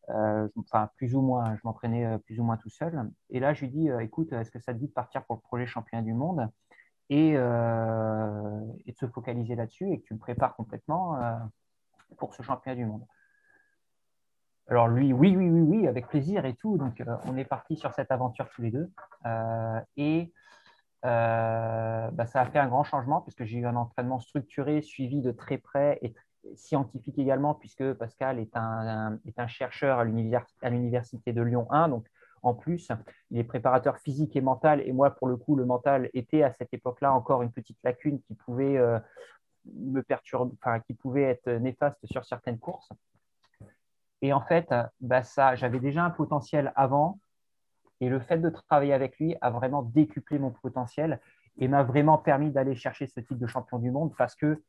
[0.09, 3.09] Euh, enfin, plus ou moins, je m'entraînais euh, plus ou moins tout seul.
[3.29, 5.35] Et là, je lui dis, euh, écoute, est-ce que ça te dit de partir pour
[5.35, 6.49] le projet championnat du monde
[7.09, 11.17] et, de se focaliser là-dessus et que tu me prépares complètement
[12.17, 13.05] pour ce championnat du monde?
[14.69, 16.77] Alors lui, oui, oui, oui, oui, avec plaisir et tout.
[16.77, 18.91] Donc euh, on est parti sur cette aventure tous les deux.
[19.25, 20.33] Euh, et
[21.05, 25.21] euh, bah, ça a fait un grand changement puisque j'ai eu un entraînement structuré, suivi
[25.21, 26.13] de très près et
[26.55, 31.89] scientifique également, puisque Pascal est un, est un chercheur à l'université de Lyon 1.
[31.89, 32.05] Donc
[32.43, 32.89] en plus,
[33.31, 34.81] il est préparateur physique et mental.
[34.85, 38.21] Et moi, pour le coup, le mental était à cette époque-là encore une petite lacune
[38.21, 38.77] qui pouvait
[39.65, 42.89] me perturber, qui pouvait être néfaste sur certaines courses.
[44.21, 47.19] Et en fait, bah ça, j'avais déjà un potentiel avant.
[47.99, 51.19] Et le fait de travailler avec lui a vraiment décuplé mon potentiel
[51.57, 54.61] et m'a vraiment permis d'aller chercher ce titre de champion du monde parce que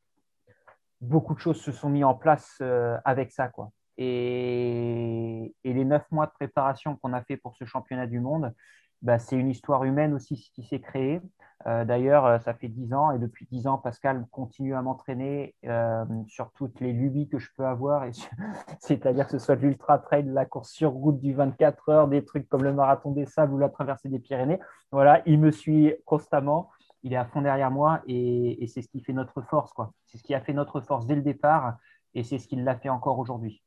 [1.00, 3.50] beaucoup de choses se sont mises en place euh, avec ça.
[3.98, 8.54] Et les neuf mois de préparation qu'on a fait pour ce championnat du monde,
[9.02, 11.20] bah, c'est une histoire humaine aussi qui s'est créée.
[11.66, 15.56] Euh, d'ailleurs, euh, ça fait dix ans et depuis dix ans, Pascal continue à m'entraîner
[15.66, 18.04] euh, sur toutes les lubies que je peux avoir,
[18.80, 22.48] c'est-à-dire que ce soit l'ultra trail, la course sur route du 24 heures, des trucs
[22.48, 24.60] comme le marathon des sables ou la traversée des Pyrénées.
[24.92, 26.70] Voilà, il me suit constamment,
[27.02, 29.92] il est à fond derrière moi et, c'est ce qui fait notre force, quoi.
[30.06, 31.76] C'est ce qui a fait notre force dès le départ
[32.14, 33.62] et c'est ce qui l'a fait encore aujourd'hui.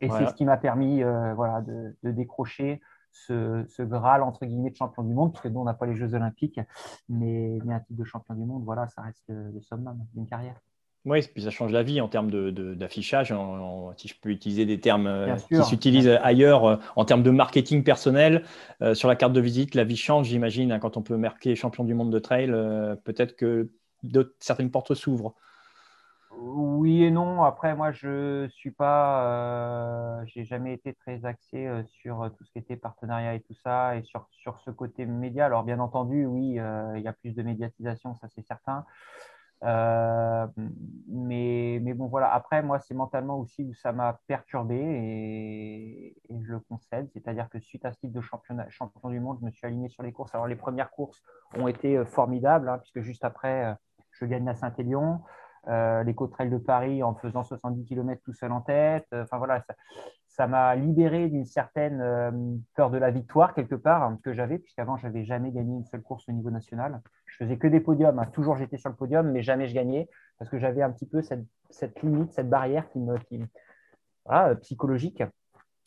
[0.00, 1.02] Et c'est ce qui m'a permis,
[1.34, 2.80] voilà, de, de décrocher
[3.26, 5.96] ce, Graal entre guillemets de champion du monde, parce que nous, on n'a pas les
[5.96, 6.60] Jeux Olympiques,
[7.08, 10.56] mais, un titre de champion du monde, voilà, ça reste le, summum d'une carrière.
[11.04, 12.30] Oui, puis ça change la vie en termes
[12.74, 13.32] d'affichage,
[13.96, 17.82] si je peux utiliser des termes euh, qui s'utilisent ailleurs, euh, en termes de marketing
[17.82, 18.44] personnel.
[18.82, 21.54] Euh, sur la carte de visite, la vie change, j'imagine, hein, quand on peut marquer
[21.54, 22.48] champion du monde de trail,
[23.04, 23.70] peut-être que
[24.38, 25.34] certaines portes s'ouvrent.
[26.40, 27.42] Oui et non.
[27.44, 32.76] Après, moi, je suis pas, j'ai jamais été très axé sur tout ce qui était
[32.76, 35.46] partenariat et tout ça, et sur, sur ce côté média.
[35.46, 36.60] Alors, bien entendu, oui,
[36.96, 38.84] il y a plus de médiatisation, ça c'est certain.
[39.64, 40.46] Euh,
[41.08, 42.32] mais, mais, bon, voilà.
[42.32, 47.08] Après, moi, c'est mentalement aussi où ça m'a perturbé et, je le concède.
[47.12, 49.88] C'est-à-dire que suite à ce titre de championnat, champion du monde, je me suis aligné
[49.88, 50.34] sur les courses.
[50.34, 51.22] Alors, les premières courses
[51.54, 53.74] ont été euh, formidables, hein, puisque juste après, euh,
[54.12, 55.20] je gagne la Saint-Élion.
[55.68, 59.06] Euh, les côtes de Paris en faisant 70 km tout seul en tête.
[59.12, 59.64] Enfin voilà,
[60.26, 64.96] ça m'a libéré d'une certaine peur de la victoire quelque part hein, que j'avais, puisqu'avant,
[64.96, 67.02] je n'avais jamais gagné une seule course au niveau national
[67.38, 68.18] je faisais que des podiums.
[68.18, 68.26] Hein.
[68.32, 71.22] Toujours, j'étais sur le podium, mais jamais je gagnais parce que j'avais un petit peu
[71.22, 73.16] cette, limite, cette barrière qui me,
[74.24, 75.22] voilà, euh, psychologique,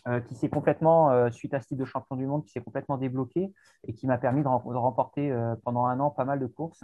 [0.08, 2.62] euh, qui s'est complètement, euh, suite à ce titre de champion du monde, qui s'est
[2.62, 3.54] complètement débloqué
[3.88, 6.84] et qui m'a permis de, remporter pendant un an pas mal de courses.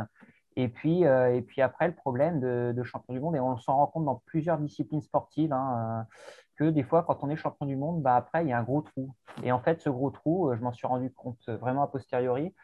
[0.60, 3.88] Et puis, et puis après, le problème de, champion du monde, et on s'en rend
[3.88, 6.08] compte dans plusieurs disciplines sportives, hein,
[6.56, 8.64] que des fois, quand on est champion du monde, bah, après, il y a un
[8.64, 9.14] gros trou.
[9.44, 12.56] Et en fait, ce gros trou, je m'en suis rendu compte vraiment a posteriori,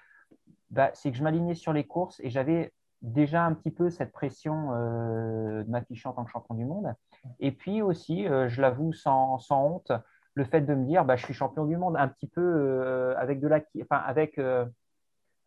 [0.71, 4.11] bah, c'est que je m'alignais sur les courses et j'avais déjà un petit peu cette
[4.11, 6.95] pression euh, de m'afficher en tant que champion du monde.
[7.39, 9.91] Et puis aussi, euh, je l'avoue sans, honte,
[10.33, 13.13] le fait de me dire bah, je suis champion du monde un petit peu euh,
[13.17, 14.39] avec, de la, enfin, avec,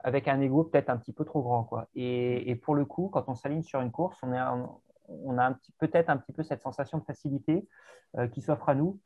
[0.06, 1.64] avec un ego peut-être un petit peu trop grand.
[1.64, 1.88] Quoi.
[1.94, 4.40] Et, pour le coup, quand on s'aligne sur une course, on, est
[5.08, 7.68] on a peut-être un petit peu cette sensation de facilité
[8.32, 8.98] qui s'offre à nous.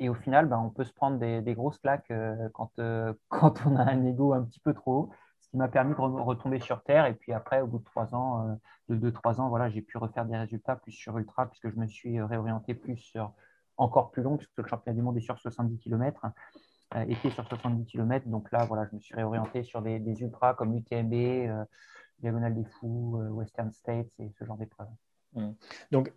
[0.00, 2.12] Et au final, bah, on peut se prendre des, des grosses claques
[2.52, 2.72] quand,
[3.28, 5.10] quand on a un ego un petit peu trop haut
[5.54, 7.06] qui m'a permis de retomber sur terre.
[7.06, 8.54] Et puis après, au bout de trois ans, euh,
[8.88, 11.76] de deux, trois ans, voilà, j'ai pu refaire des résultats plus sur ultra, puisque je
[11.76, 13.32] me suis euh, réorienté plus sur
[13.76, 16.26] encore plus long, puisque le championnat du monde est sur 70 km,
[16.94, 18.28] euh, était sur 70 km.
[18.28, 21.66] Donc là, voilà, je me suis réorienté sur des, ultras comme l'UTMB,
[22.20, 24.88] Diagonale des Fous, Western States et ce genre d'épreuves.
[25.34, 25.50] Mmh.
[25.90, 26.12] Donc,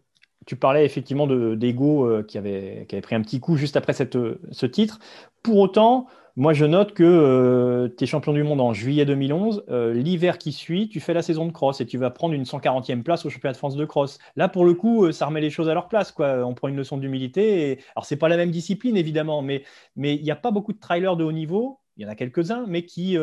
[0.45, 4.17] tu parlais effectivement d'ego qui, avait, qui avait pris un petit coup juste après cette,
[4.51, 4.99] ce titre.
[5.41, 9.65] Pour autant, moi, je note que euh, tu es champion du monde en juillet 2011.
[9.69, 12.43] Euh, l'hiver qui suit, tu fais la saison de cross et tu vas prendre une
[12.43, 14.19] 140e place au championnat de France de cross.
[14.35, 16.11] Là, pour le coup, euh, ça remet les choses à leur place.
[16.11, 16.45] Quoi.
[16.45, 17.71] On prend une leçon d'humilité.
[17.71, 17.79] Et...
[17.95, 19.63] Alors, c'est pas la même discipline, évidemment, mais
[19.95, 21.79] il n'y a pas beaucoup de trailers de haut niveau.
[21.95, 23.17] Il y en a quelques-uns, mais qui,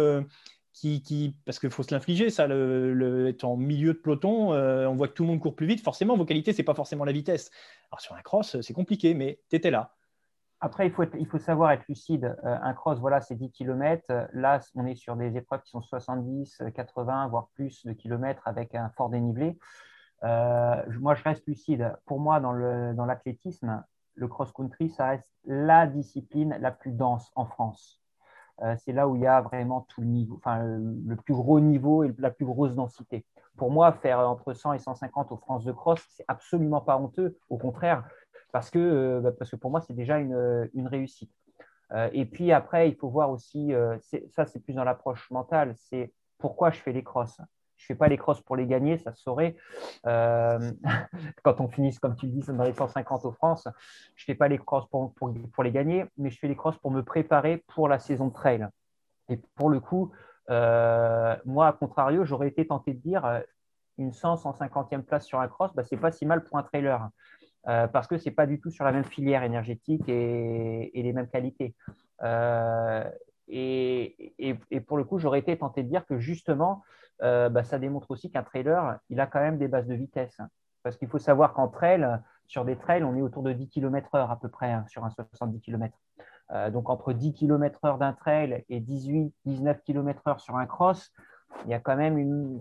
[1.45, 5.23] parce qu'il faut se l'infliger, ça, être en milieu de peloton, on voit que tout
[5.23, 5.85] le monde court plus vite.
[5.85, 7.53] Forcément, vos qualités, c'est pas forcément la vitesse.
[7.93, 9.95] Alors, sur un cross, c'est compliqué, mais tu étais là.
[10.65, 12.35] Après, il faut, savoir être lucide.
[12.43, 14.29] Euh, un cross, voilà, c'est 10 km.
[14.33, 18.75] Là, on est sur des épreuves qui sont 70, 80, voire plus de kilomètres avec
[18.75, 19.59] un fort dénivelé.
[20.23, 21.95] Euh, moi, je reste lucide.
[22.07, 28.01] Pour moi, dans l'athlétisme, le cross-country, ça reste la discipline la plus dense en France.
[28.63, 31.61] Euh, c'est là où il y a vraiment tout le niveau, enfin, le plus gros
[31.61, 33.27] niveau et la plus grosse densité.
[33.59, 37.37] Pour moi, faire entre 100 et 150 aux France de cross, c'est absolument pas honteux.
[37.51, 38.05] Au contraire,
[38.55, 41.33] parce que, euh, bah, parce que pour moi, c'est déjà une, une réussite.
[41.91, 45.75] Euh, et puis après, il faut voir aussi, euh, ça c'est plus dans l'approche mentale,
[45.77, 47.41] c'est pourquoi je fais les crosses.
[47.77, 49.57] Je ne fais pas les crosses pour les gagner, ça se saurait.
[50.05, 53.67] quand on finisse, comme tu le dis, dans les 150 aux France,
[54.15, 56.79] je ne fais pas les crosses pour, pour, les gagner, mais je fais les crosses
[56.79, 58.69] pour me préparer pour la saison de trail.
[59.29, 60.13] Et pour le coup,
[60.49, 63.43] moi, à contrario, j'aurais été tenté de dire
[63.99, 66.63] une 100, 150e place sur un cross, bah, ce n'est pas si mal pour un
[66.63, 67.11] trailer.
[67.69, 71.13] Euh, parce que ce n'est pas du tout sur la même filière énergétique et, les
[71.13, 71.75] mêmes qualités.
[72.23, 73.05] Euh,
[73.49, 76.83] et, pour le coup, j'aurais été tenté de dire que justement,
[77.23, 80.39] euh, bah, ça démontre aussi qu'un trailer, il a quand même des bases de vitesse.
[80.83, 82.07] Parce qu'il faut savoir qu'en trail,
[82.47, 85.11] sur des trails, on est autour de 10 km/h à peu près hein, sur un
[85.11, 85.97] 70 km.
[86.71, 91.11] donc entre 10 km/h d'un trail et 18-19 km/h sur un cross,
[91.65, 92.61] il y a quand même une,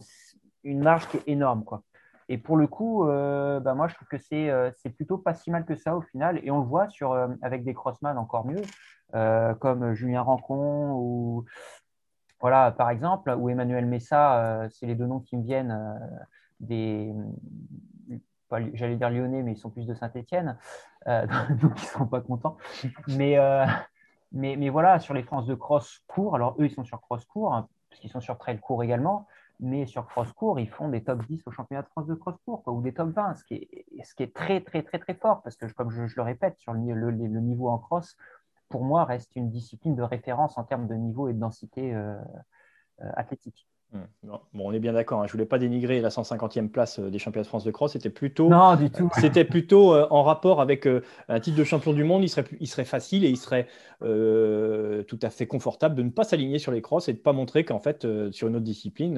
[0.64, 1.66] une marge qui est énorme.
[1.66, 1.84] Quoi.
[2.30, 5.52] Et pour le coup, euh, bah, moi, je trouve que euh, c'est plutôt pas si
[5.52, 6.40] mal que ça au final.
[6.44, 8.62] Et on le voit sur, euh, avec des crossman encore mieux,
[9.60, 11.46] comme Julien Rancon ou,
[12.42, 14.68] voilà, par exemple, ou Emmanuel Messa.
[14.72, 15.80] c'est les deux noms qui me viennent
[16.60, 17.14] des.
[18.74, 20.58] J'allais dire lyonnais, mais ils sont plus de Saint-Etienne,
[21.06, 22.58] donc ils ne seront pas contents.
[23.08, 23.38] Mais,
[24.32, 27.24] mais, mais, voilà, sur les France de cross court, alors eux, ils sont sur cross
[27.26, 29.28] court, hein, parce qu'ils sont sur trail court également
[29.60, 32.82] mais sur cross-court, ils font des top 10 au championnat de France de cross-court ou
[32.82, 36.16] des top 20, ce qui, est, très, très, très, très fort, parce que, comme je,
[36.16, 38.18] le répète, sur le, le, niveau en cross,
[38.70, 42.16] pour moi, reste une discipline de référence en termes de niveau et de densité euh,
[43.02, 43.68] euh, athlétique.
[43.94, 44.30] Hmm.
[44.54, 45.22] Bon, on est bien d'accord.
[45.22, 45.26] Hein.
[45.28, 47.92] Je ne voulais pas dénigrer la 150e place euh, des championnats de France de cross.
[47.92, 49.12] C'était plutôt, non, du tout.
[49.20, 52.24] C'était plutôt euh, en rapport avec euh, un titre de champion du monde.
[52.24, 53.68] Il serait, il serait facile et il serait
[54.02, 57.32] tout à fait confortable de ne pas s'aligner sur les crosses et de ne pas
[57.32, 59.18] montrer qu'en fait, sur une autre discipline,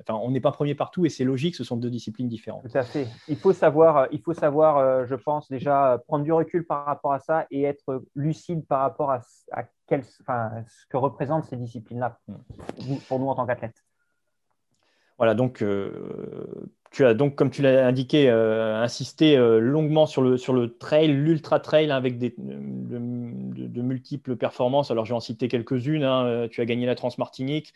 [0.00, 1.54] enfin, on n'est pas premier partout et c'est logique.
[1.54, 2.64] Ce sont deux disciplines différentes.
[2.68, 3.06] Tout à fait.
[3.28, 7.20] Il faut savoir, il faut savoir, je pense déjà prendre du recul par rapport à
[7.20, 9.20] ça et être lucide par rapport à,
[9.52, 9.62] à
[10.02, 12.96] ce que représentent ces disciplines-là hmm.
[13.08, 13.84] pour nous en tant qu'athlètes.
[15.18, 20.20] Voilà, donc euh, tu as donc, comme tu l'as indiqué, euh, insisté euh, longuement sur
[20.20, 24.90] le, sur le trail, l'ultra trail, hein, avec des, de, multiples performances.
[24.90, 26.02] Alors, je vais en citer quelques-unes.
[26.02, 26.48] Hein.
[26.50, 27.72] Tu as gagné la Transmartinique,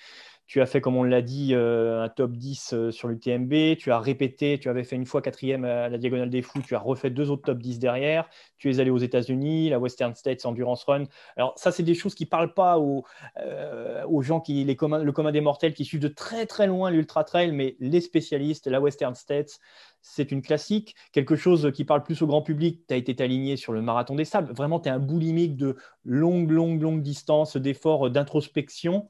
[0.47, 3.77] tu as fait, comme on l'a dit, euh, un top 10 euh, sur l'UTMB.
[3.79, 6.63] Tu as répété, tu avais fait une fois quatrième à la Diagonale des Fous.
[6.65, 8.29] Tu as refait deux autres top 10 derrière.
[8.57, 11.05] Tu es allé aux États-Unis, la Western States Endurance Run.
[11.37, 13.05] Alors, ça, c'est des choses qui ne parlent pas aux,
[13.41, 16.91] euh, aux gens, qui, les le commun des mortels, qui suivent de très très loin
[16.91, 19.59] l'Ultra Trail, mais les spécialistes, la Western States,
[20.01, 20.95] c'est une classique.
[21.11, 24.15] Quelque chose qui parle plus au grand public, tu as été aligné sur le marathon
[24.15, 24.53] des sables.
[24.53, 29.09] Vraiment, tu es un boulimique de longue, longue, longue distance, d'efforts, d'introspection.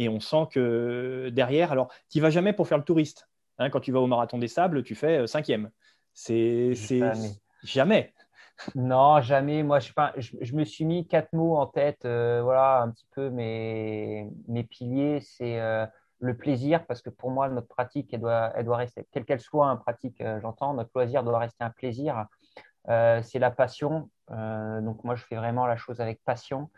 [0.00, 3.28] Et on sent que derrière, alors, tu n'y vas jamais pour faire le touriste.
[3.58, 5.70] Hein, quand tu vas au Marathon des Sables, tu fais euh, cinquième.
[6.14, 7.32] C'est jamais.
[7.62, 8.14] jamais.
[8.74, 9.62] Non, jamais.
[9.62, 12.06] Moi, je, je, me suis mis quatre mots en tête.
[12.06, 15.20] Euh, voilà, un petit peu mes, mes piliers.
[15.20, 15.84] C'est euh,
[16.18, 19.40] le plaisir, parce que pour moi, notre pratique, elle doit, elle doit rester, quelle qu'elle
[19.40, 22.24] soit, un pratique, j'entends, notre loisir doit rester un plaisir.
[22.86, 24.08] c'est la passion.
[24.30, 26.70] Donc, moi, je fais vraiment la chose avec passion.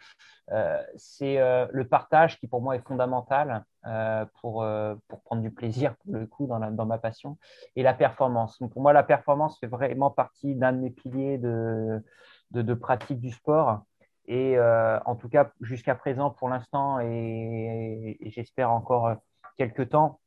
[0.51, 4.67] Euh, c'est euh, le partage qui pour moi est fondamental euh, pour,
[5.09, 7.39] pour prendre du plaisir pour le coup dans, dans, ma passion
[7.77, 8.59] et la performance.
[8.59, 12.03] pour moi, la performance fait vraiment partie d'un de mes piliers de,
[12.51, 13.83] de, pratique du sport.
[14.27, 19.15] Et en tout cas, jusqu'à présent, pour l'instant, et, j'espère encore
[19.57, 20.21] quelques temps,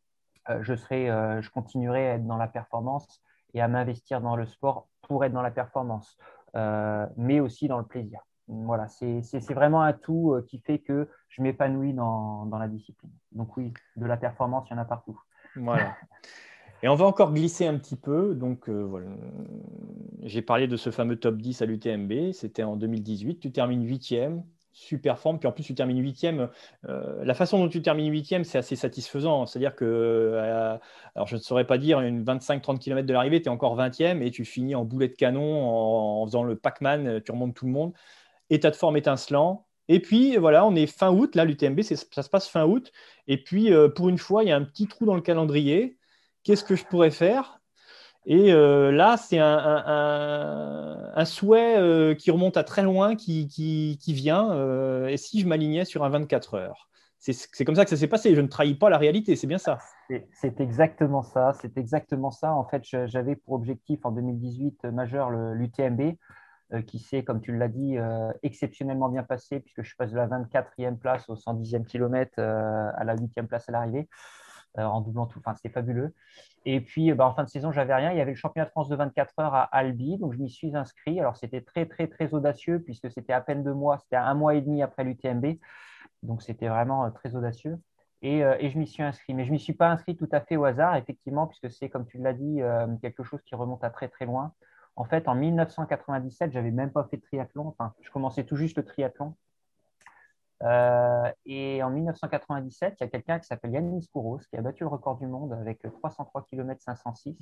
[0.61, 3.21] je, serai, je continuerai à être dans la performance
[3.53, 6.17] et à m'investir dans le sport pour être dans la performance,
[7.17, 11.41] mais aussi dans le plaisir voilà, c'est vraiment un tout euh, qui fait que je
[11.41, 13.11] m'épanouis dans, la discipline.
[13.31, 15.19] Donc oui, de la performance, il y en a partout.
[15.55, 15.95] Voilà.
[16.83, 18.35] Et on va encore glisser un petit peu.
[18.35, 19.07] Donc euh, voilà,
[20.21, 22.33] j'ai parlé de ce fameux top 10 à l'UTMB.
[22.33, 23.39] C'était en 2018.
[23.39, 24.43] Tu termines huitième,
[24.75, 25.39] super forme.
[25.39, 26.49] Puis en plus, tu termines huitième.
[26.87, 29.45] Euh, la façon dont tu termines huitième, c'est assez satisfaisant.
[29.45, 30.79] C'est-à-dire que,
[31.15, 34.21] alors je ne saurais pas dire, une 25-30 km de l'arrivée, tu es encore 20e
[34.21, 37.21] et tu finis en boulet de canon en, faisant le Pac-Man.
[37.23, 37.93] Tu remontes tout le monde
[38.49, 39.65] état de forme étincelant.
[39.87, 42.91] Et puis voilà, on est fin août, là l'UTMB, ça se passe fin août.
[43.27, 45.97] Et puis euh, pour une fois, il y a un petit trou dans le calendrier.
[46.43, 47.59] Qu'est-ce que je pourrais faire?
[48.25, 55.07] Et euh, là, c'est un, souhait euh, qui remonte à très loin, qui, vient.
[55.07, 56.89] et si je m'alignais sur un 24 heures?
[57.19, 58.35] C'est comme ça que ça s'est passé.
[58.35, 59.79] Je ne trahis pas la réalité, c'est bien ça.
[60.31, 61.53] C'est exactement ça.
[61.59, 62.53] C'est exactement ça.
[62.53, 66.17] En fait, j'avais pour objectif en 2018 majeur l'UTMB.
[66.73, 70.15] Euh, qui s'est, comme tu l'as dit, euh, exceptionnellement bien passé, puisque je passe de
[70.15, 74.09] la 24e place au 110e kilomètre euh, à la 8e place à l'arrivée,
[74.77, 75.39] en doublant tout.
[75.39, 76.13] Enfin, c'était fabuleux.
[76.65, 78.11] Et puis, bah, en fin de saison, j'avais rien.
[78.11, 80.49] Il y avait le championnat de France de 24 heures à Albi, donc je m'y
[80.49, 81.19] suis inscrit.
[81.19, 84.55] Alors, c'était très, très, très audacieux, puisque c'était à peine deux mois, c'était un mois
[84.55, 85.57] et demi après l'UTMB.
[86.23, 87.77] Donc, c'était vraiment très audacieux.
[88.21, 89.33] Et, je m'y suis inscrit.
[89.33, 91.89] Mais je ne m'y suis pas inscrit tout à fait au hasard, effectivement, puisque c'est,
[91.89, 92.61] comme tu l'as dit,
[93.01, 94.53] quelque chose qui remonte à très, très loin.
[94.95, 97.67] En fait, en 1997, je n'avais même pas fait de triathlon.
[97.67, 99.35] Enfin, je commençais tout juste le triathlon.
[100.63, 104.83] Euh, et en 1997, il y a quelqu'un qui s'appelle Yannis Kouros qui a battu
[104.83, 107.37] le record du monde avec 303 km 506.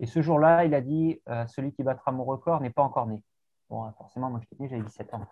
[0.00, 3.06] Et ce jour-là, il a dit euh, Celui qui battra mon record n'est pas encore
[3.06, 3.22] né.
[3.70, 5.26] Bon, forcément, moi, je suis né, j'avais 17 ans.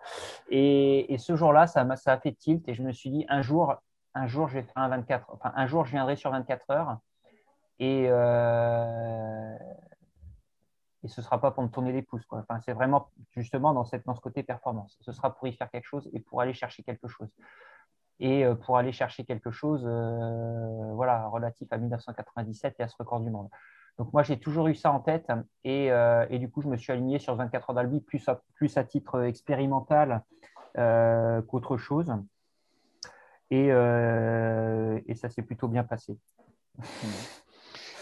[0.49, 3.75] Et, ce jour-là, ça, ça, a fait tilt et je me suis dit Un jour,
[4.13, 6.97] un jour, je vais faire un 24 Enfin, un jour, je viendrai sur 24 heures.
[7.79, 9.57] Et, euh,
[11.03, 12.25] et ce ne sera pas pour me tourner les pouces.
[12.29, 14.97] Enfin, c'est vraiment justement dans, ce côté performance.
[15.01, 17.29] Ce sera pour y faire quelque chose et pour aller chercher quelque chose.
[18.19, 22.95] Et euh, pour aller chercher quelque chose euh, voilà, relatif à 1997 et à ce
[22.97, 23.47] record du monde.
[23.99, 25.31] Donc moi, j'ai toujours eu ça en tête
[25.63, 28.41] et, euh, et, du coup, je me suis aligné sur 24 heures d'Albi plus à,
[28.55, 30.23] plus à titre expérimental
[31.47, 32.13] qu'autre chose.
[33.49, 36.19] Et, et ça s'est plutôt bien passé.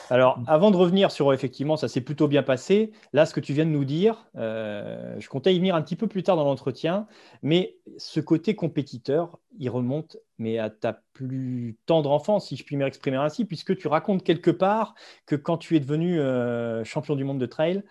[0.09, 2.91] Alors, avant de revenir sur effectivement, ça s'est plutôt bien passé.
[3.13, 5.95] Là, ce que tu viens de nous dire, euh, je comptais y venir un petit
[5.95, 7.07] peu plus tard dans l'entretien,
[7.41, 12.75] mais ce côté compétiteur, il remonte mais à ta plus tendre enfance, si je puis
[12.75, 17.23] m'exprimer ainsi, puisque tu racontes quelque part que quand tu es devenu euh, champion du
[17.23, 17.83] monde de trail,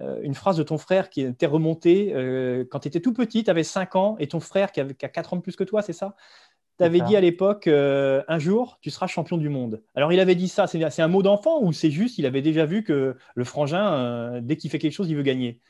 [0.00, 2.12] euh, une phrase de ton frère qui était remontée
[2.70, 5.04] quand tu étais tout petit, tu avais 5 ans, et ton frère qui, avait, qui
[5.04, 6.14] a 4 ans de plus que toi, c'est ça?
[6.78, 9.82] Tu avais dit à l'époque, euh, un jour, tu seras champion du monde.
[9.94, 12.66] Alors, il avait dit ça, c'est un mot d'enfant ou c'est juste, il avait déjà
[12.66, 15.60] vu que le frangin, euh, dès qu'il fait quelque chose, il veut gagner?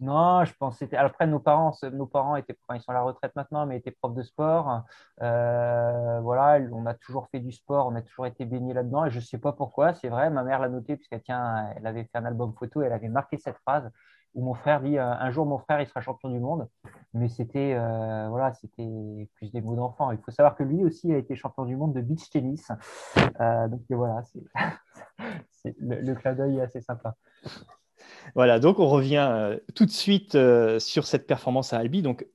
[0.00, 0.98] Non, je pense que c'était.
[0.98, 4.14] Après, nos parents, nos parents étaient, ils sont à la retraite maintenant, mais étaient profs
[4.14, 4.82] de sport.
[5.22, 9.06] Euh, voilà, on a toujours fait du sport, on a toujours été baigné là-dedans.
[9.06, 11.86] Et je ne sais pas pourquoi, c'est vrai, ma mère l'a noté, puisqu'elle tient, elle
[11.86, 13.90] avait fait un album photo, elle avait marqué cette phrase
[14.36, 16.68] où mon frère dit euh, un jour mon frère il sera champion du monde.
[17.12, 20.12] Mais c'était euh, voilà, c'était plus des mots d'enfant.
[20.12, 22.68] Il faut savoir que lui aussi a été champion du monde de beach tennis.
[23.40, 24.22] donc voilà,
[25.64, 27.16] le, le clin d'œil est assez sympa.
[28.34, 32.02] Voilà, donc on revient euh, tout de suite euh, sur cette performance à Albi.
[32.02, 32.26] Donc,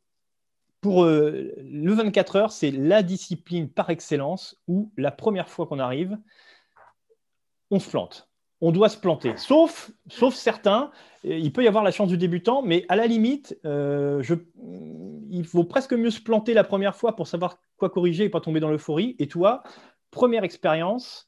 [0.80, 5.80] pour euh, le 24 heures, c'est la discipline par excellence où la première fois qu'on
[5.80, 6.18] arrive,
[7.70, 8.31] on se plante.
[8.62, 10.92] On doit se planter, sauf, sauf certains.
[11.24, 15.94] Il peut y avoir la chance du débutant, mais à la limite, il faut presque
[15.94, 19.16] mieux se planter la première fois pour savoir quoi corriger et pas tomber dans l'euphorie.
[19.18, 19.64] Et toi,
[20.12, 21.28] première expérience,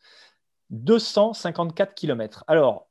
[0.70, 2.44] 254 km.
[2.48, 2.88] Alors,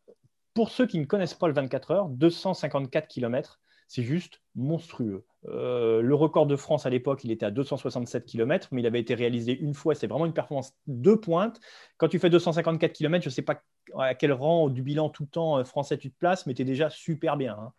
[0.55, 5.25] pour ceux qui ne connaissent pas le 24 heures, 254 km, c'est juste monstrueux.
[5.49, 9.01] Euh, le record de France à l'époque, il était à 267 km, mais il avait
[9.01, 9.95] été réalisé une fois.
[9.95, 11.61] C'est vraiment une performance de pointe.
[11.97, 13.61] Quand tu fais 254 km, je ne sais pas
[13.99, 16.63] à quel rang du bilan tout le temps euh, français tu te places, mais tu
[16.63, 17.57] es déjà super bien.
[17.59, 17.73] Hein.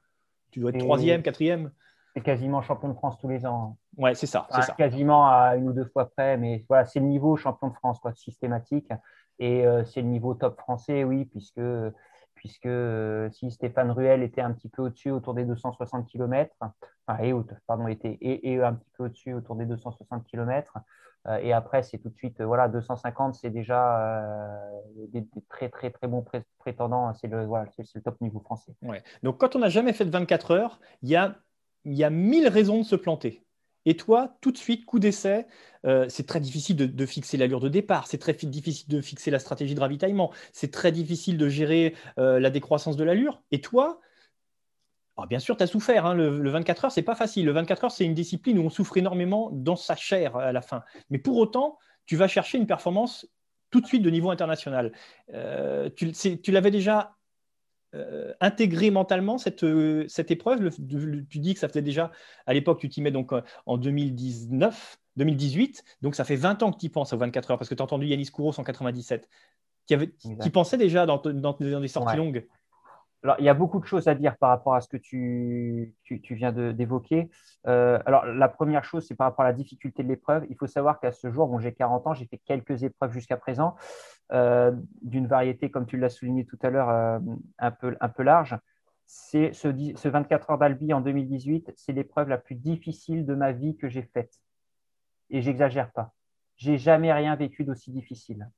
[0.51, 1.71] Tu dois être troisième, quatrième.
[2.15, 3.77] C'est quasiment champion de France tous les ans.
[3.97, 4.47] Ouais, c'est ça,
[4.77, 7.99] Quasiment à une ou deux fois près, mais voilà, c'est le niveau champion de France,
[7.99, 8.89] quoi, systématique.
[9.39, 11.61] Et euh, c'est le niveau top français, oui, puisque
[12.43, 17.23] puisque euh, si Stéphane Ruel était un petit peu au-dessus, autour des 260 km, enfin,
[17.23, 17.33] et,
[17.67, 20.73] pardon, était, et, un petit peu au-dessus, autour des 260 km,
[21.25, 24.81] euh, et après, c'est tout de suite, voilà, 250, c'est déjà euh,
[25.13, 26.25] des, très, très, très bons
[26.57, 28.73] prétendants, c'est le, voilà, le top niveau français.
[28.81, 29.01] Ouais.
[29.23, 31.37] Donc, quand on n'a jamais fait de 24 heures, il y a,
[31.85, 33.45] y a mille raisons de se planter.
[33.85, 35.45] Et toi, tout de suite, coup d'essai,
[35.85, 39.39] euh, c'est très difficile de, fixer l'allure de départ, c'est très difficile de fixer la
[39.39, 43.41] stratégie de ravitaillement, c'est très difficile de gérer euh, la décroissance de l'allure.
[43.51, 43.99] Et toi,
[45.17, 46.05] alors bien sûr, tu as souffert.
[46.05, 47.45] Hein, le, 24 heures, c'est pas facile.
[47.45, 50.61] Le 24 heures, c'est une discipline où on souffre énormément dans sa chair à la
[50.61, 50.83] fin.
[51.09, 53.27] Mais pour autant, tu vas chercher une performance
[53.69, 54.91] tout de suite de niveau international.
[55.33, 57.15] Euh, tu l'avais déjà
[57.95, 60.71] euh, intégrer mentalement cette, euh, cette épreuve.
[61.29, 62.11] Tu dis que ça faisait déjà,
[62.47, 66.71] à l'époque, tu t'y mets donc euh, en 2019, 2018, donc ça fait 20 ans
[66.71, 68.63] que tu y penses aux 24 heures, parce que tu as entendu Yanis Kouros en
[68.63, 69.29] 97.
[69.87, 72.47] Tu y pensais déjà dans, dans, des sorties longues?
[73.23, 75.95] Alors, il y a beaucoup de choses à dire par rapport à ce que tu,
[76.03, 77.29] tu, viens d'évoquer.
[77.63, 80.45] alors, la première chose, c'est par rapport à la difficulté de l'épreuve.
[80.49, 83.75] Il faut savoir qu'à ce jour, j'ai 40 ans, j'ai fait quelques épreuves jusqu'à présent.
[84.31, 87.19] Euh, d'une variété, comme tu l'as souligné tout à l'heure, euh,
[87.59, 88.57] un, peu, un peu large.
[89.05, 93.51] C'est ce, ce 24 heures d'Albi en 2018, c'est l'épreuve la plus difficile de ma
[93.51, 94.39] vie que j'ai faite.
[95.29, 96.13] Et j'exagère pas.
[96.55, 98.49] J'ai jamais rien vécu d'aussi difficile.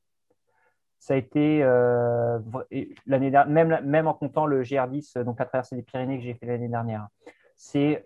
[0.99, 2.39] Ça a été euh,
[3.05, 6.45] l'année même, même en comptant le GR10, donc la traversée des Pyrénées que j'ai fait
[6.45, 7.07] l'année dernière.
[7.55, 8.05] C'est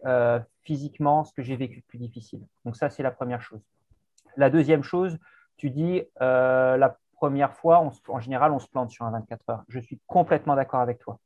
[0.63, 2.41] physiquement ce que j'ai vécu de plus difficile.
[2.65, 3.61] Donc ça, c'est la première chose.
[4.37, 5.17] La deuxième chose,
[5.57, 9.63] tu dis la première fois, en général, on se plante sur un 24 heures.
[9.69, 11.19] Je suis complètement d'accord avec toi.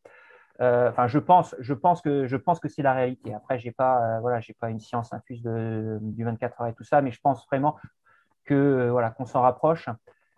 [0.62, 3.34] Euh, enfin, je pense, je pense que je pense que c'est la réalité.
[3.34, 6.84] Après, j'ai pas, euh, voilà, j'ai pas une science infuse du 24 heures et tout
[6.84, 7.78] ça, mais je pense vraiment
[8.46, 9.90] que euh, voilà, qu'on s'en rapproche.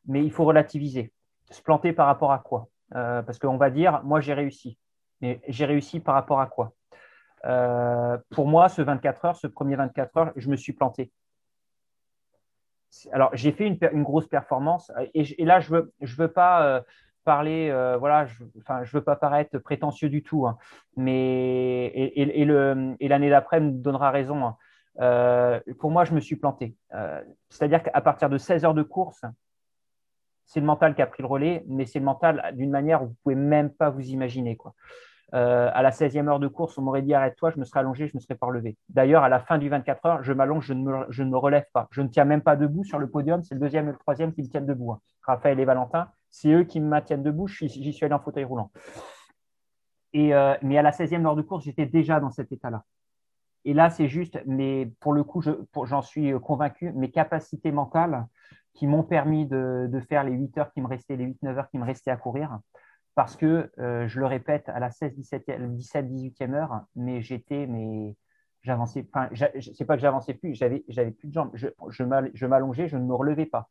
[0.08, 1.12] Mais il faut relativiser.
[1.56, 2.68] Se planter par rapport à quoi?
[2.92, 4.78] Parce qu'on va dire, moi, j'ai réussi.
[5.22, 6.74] Mais j'ai réussi par rapport à quoi?
[8.30, 11.12] Pour moi, ce 24 heures, ce premier 24 heures, je me suis planté
[13.12, 16.82] alors j'ai fait une, grosse performance et, là je veux je veux pas euh,
[17.24, 20.58] parler euh, voilà je, enfin veux pas paraître prétentieux du tout hein.
[20.96, 24.58] mais et, l'année d'après me donnera raison hein.
[25.02, 26.76] euh, pour moi je me suis planté
[27.50, 29.26] c'est-à-dire qu'à partir de 16 heures de course
[30.46, 33.08] c'est le mental qui a pris le relais mais c'est le mental d'une manière où
[33.08, 34.74] vous pouvez même pas vous imaginer quoi
[35.34, 38.08] euh, à la 16e heure de course, on m'aurait dit arrête-toi, je me serais allongé,
[38.08, 38.78] je ne me serais pas relevé.
[38.90, 41.88] D'ailleurs, à la fin du 24 heures, je m'allonge, je, ne me, relève pas.
[41.92, 44.34] Je ne tiens même pas debout sur le podium, c'est le deuxième et le troisième
[44.34, 44.92] qui me tiennent debout.
[44.92, 45.02] Hein.
[45.24, 48.72] Raphaël et Valentin, c'est eux qui me maintiennent debout, j'y suis allé en fauteuil roulant.
[50.16, 52.84] Euh, mais à la 16e heure de course, j'étais déjà dans cet état-là.
[53.66, 58.26] Et là, c'est juste, mais pour le coup, j'en suis convaincu, mes capacités mentales
[58.76, 61.80] qui m'ont permis de, faire les 8 heures qui me restaient, les 8-9 heures qui
[61.80, 62.60] me restaient à courir,
[63.16, 67.66] parce que, euh, je le répète, à la 16, 17, 17 18e heure, mais j'étais,
[67.66, 68.16] mais
[68.62, 69.30] j'avançais, enfin,
[69.72, 73.06] c'est pas que j'avançais plus, j'avais, j'avais plus de jambes, je, je m'allongeais, je ne
[73.06, 73.70] me relevais pas.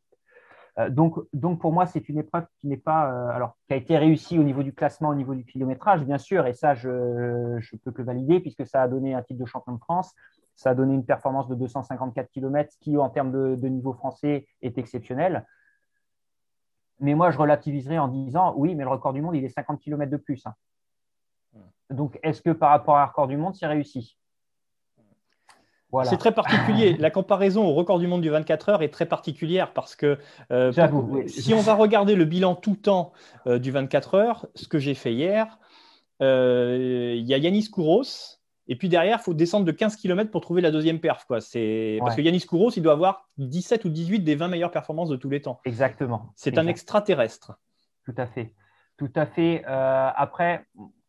[0.79, 3.77] Euh, donc, donc, pour moi, c'est une épreuve qui n'est pas, euh, alors, qui a
[3.77, 7.57] été réussie au niveau du classement, au niveau du kilométrage, bien sûr, et ça, je,
[7.61, 10.13] je peux que le valider puisque ça a donné un titre de champion de France.
[10.57, 14.47] Ça a donné une performance de 254 km, ce qui, en termes de, niveau français,
[14.63, 15.47] est exceptionnel.
[17.01, 19.81] Mais moi, je relativiserai en disant oui, mais le record du monde, il est 50
[19.81, 20.47] km de plus.
[20.47, 20.55] Hein.
[21.91, 24.17] Donc, est-ce que par rapport à un record du monde, c'est réussi?
[26.05, 26.97] C'est très particulier.
[26.99, 30.19] La comparaison au record du monde du 24 heures est très particulière parce que
[30.51, 30.73] euh,
[31.27, 33.13] si on va regarder le bilan tout temps
[33.47, 35.59] euh, du 24 heures, ce que j'ai fait hier,
[36.23, 40.31] euh, il y a Yanis Kouros et puis derrière, il faut descendre de 15 km
[40.31, 41.27] pour trouver la deuxième perf.
[41.27, 41.41] Quoi.
[41.41, 41.99] C'est...
[42.01, 45.17] Parce que Yanis Kouros, il doit avoir 17 ou 18 des 20 meilleures performances de
[45.17, 45.61] tous les temps.
[45.65, 46.33] Exactement.
[46.35, 47.59] C'est un extraterrestre.
[48.07, 48.55] Tout à fait.
[48.97, 49.63] Tout à fait.
[49.67, 50.65] Après,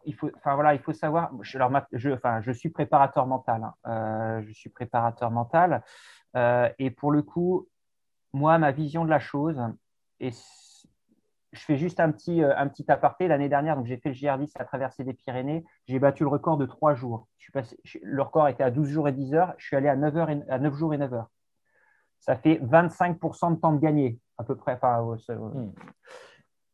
[0.05, 1.59] il faut, enfin, voilà, il faut savoir, je,
[1.93, 3.63] je, enfin, je suis préparateur mental.
[3.63, 3.73] Hein.
[3.87, 5.83] Euh, je suis préparateur mental.
[6.35, 7.67] Euh, et pour le coup,
[8.33, 9.61] moi, ma vision de la chose,
[10.19, 13.27] et je fais juste un petit, euh, un petit aparté.
[13.27, 15.65] L'année dernière, donc j'ai fait le GR10 à traverser des Pyrénées.
[15.87, 17.27] J'ai battu le record de trois jours.
[17.37, 19.53] Je suis passé, le record était à 12 jours et 10 heures.
[19.57, 21.29] Je suis allé à 9, heures à 9 jours et 9 heures.
[22.19, 24.73] Ça fait 25% de temps de gagné, à peu près.
[24.73, 24.99] Enfin,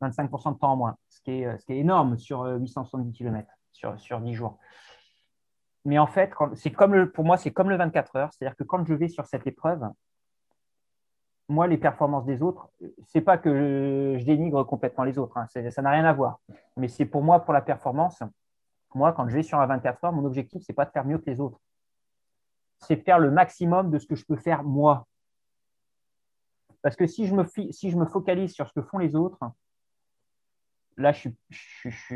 [0.02, 0.54] 25% hmm.
[0.54, 3.50] de temps en moins, ce qui est, ce qui est énorme sur 870 euh, km,
[3.72, 4.58] sur, sur 10 jours.
[5.86, 6.32] Mais en fait,
[6.76, 8.30] comme pour moi, c'est comme le 24 heures.
[8.34, 9.84] C'est-à-dire que quand je vais sur cette épreuve,
[11.48, 12.70] moi, les performances des autres,
[13.08, 16.40] c'est pas que je dénigre complètement les autres, hein, ça n'a rien à voir.
[16.78, 18.24] Mais c'est pour moi, pour la performance,
[18.94, 21.18] moi, quand je vais sur un 24 heures, mon objectif, c'est pas de faire mieux
[21.18, 21.60] que les autres.
[22.80, 25.08] C'est de faire le maximum de ce que je peux faire moi.
[26.82, 29.40] Parce que si je me, si je me focalise sur ce que font les autres,
[30.98, 31.30] là, je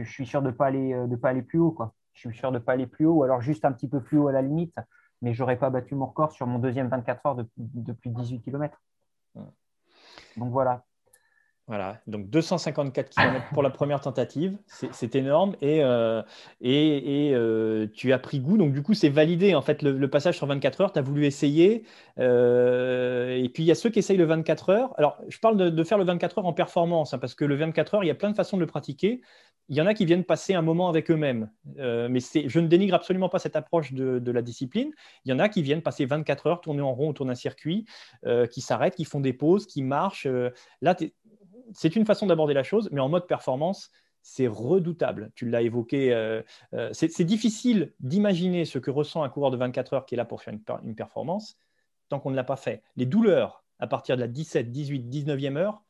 [0.04, 1.72] suis, sûr de ne pas, aller, pas aller plus haut.
[1.72, 1.94] Quoi.
[2.14, 4.02] Je suis sûr de ne pas aller plus haut, ou alors juste un petit peu
[4.02, 4.76] plus haut à la limite,
[5.22, 8.10] mais je n'aurais pas battu mon record sur mon deuxième 24 heures de, de plus
[8.10, 8.82] de 18 km.
[10.38, 10.86] Donc voilà.
[11.68, 16.22] Voilà, donc 254 km pour la première tentative, c'est énorme et, euh,
[16.62, 18.56] et, euh, tu as pris goût.
[18.58, 20.92] Donc du coup, c'est validé en fait le, passage sur 24 heures.
[20.94, 21.84] Tu as voulu essayer.
[22.20, 24.94] Euh, et puis il y a ceux qui essayent le 24 heures.
[25.00, 27.96] Alors je parle de, faire le 24 heures en performance hein, parce que le 24
[27.96, 29.22] heures, il y a plein de façons de le pratiquer.
[29.68, 31.50] Il y en a qui viennent passer un moment avec eux-mêmes.
[31.76, 34.92] mais je ne dénigre absolument pas cette approche de, de, la discipline.
[35.26, 37.88] Il y en a qui viennent passer 24 heures, tourner en rond autour d'un circuit,
[38.52, 40.28] qui s'arrêtent, qui font des pauses, qui marchent.
[40.84, 40.96] là,
[41.74, 43.92] c'est une façon d'aborder la chose, mais en mode performance,
[44.22, 45.32] c'est redoutable.
[45.36, 46.12] Tu l'as évoqué.
[46.12, 46.42] Euh,
[46.74, 50.26] euh, c'est difficile d'imaginer ce que ressent un coureur de 24 heures qui est là
[50.26, 51.58] pour faire une, performance
[52.10, 52.82] tant qu'on ne l'a pas fait.
[52.96, 55.84] Les douleurs à partir de la 17, 18, 19e heure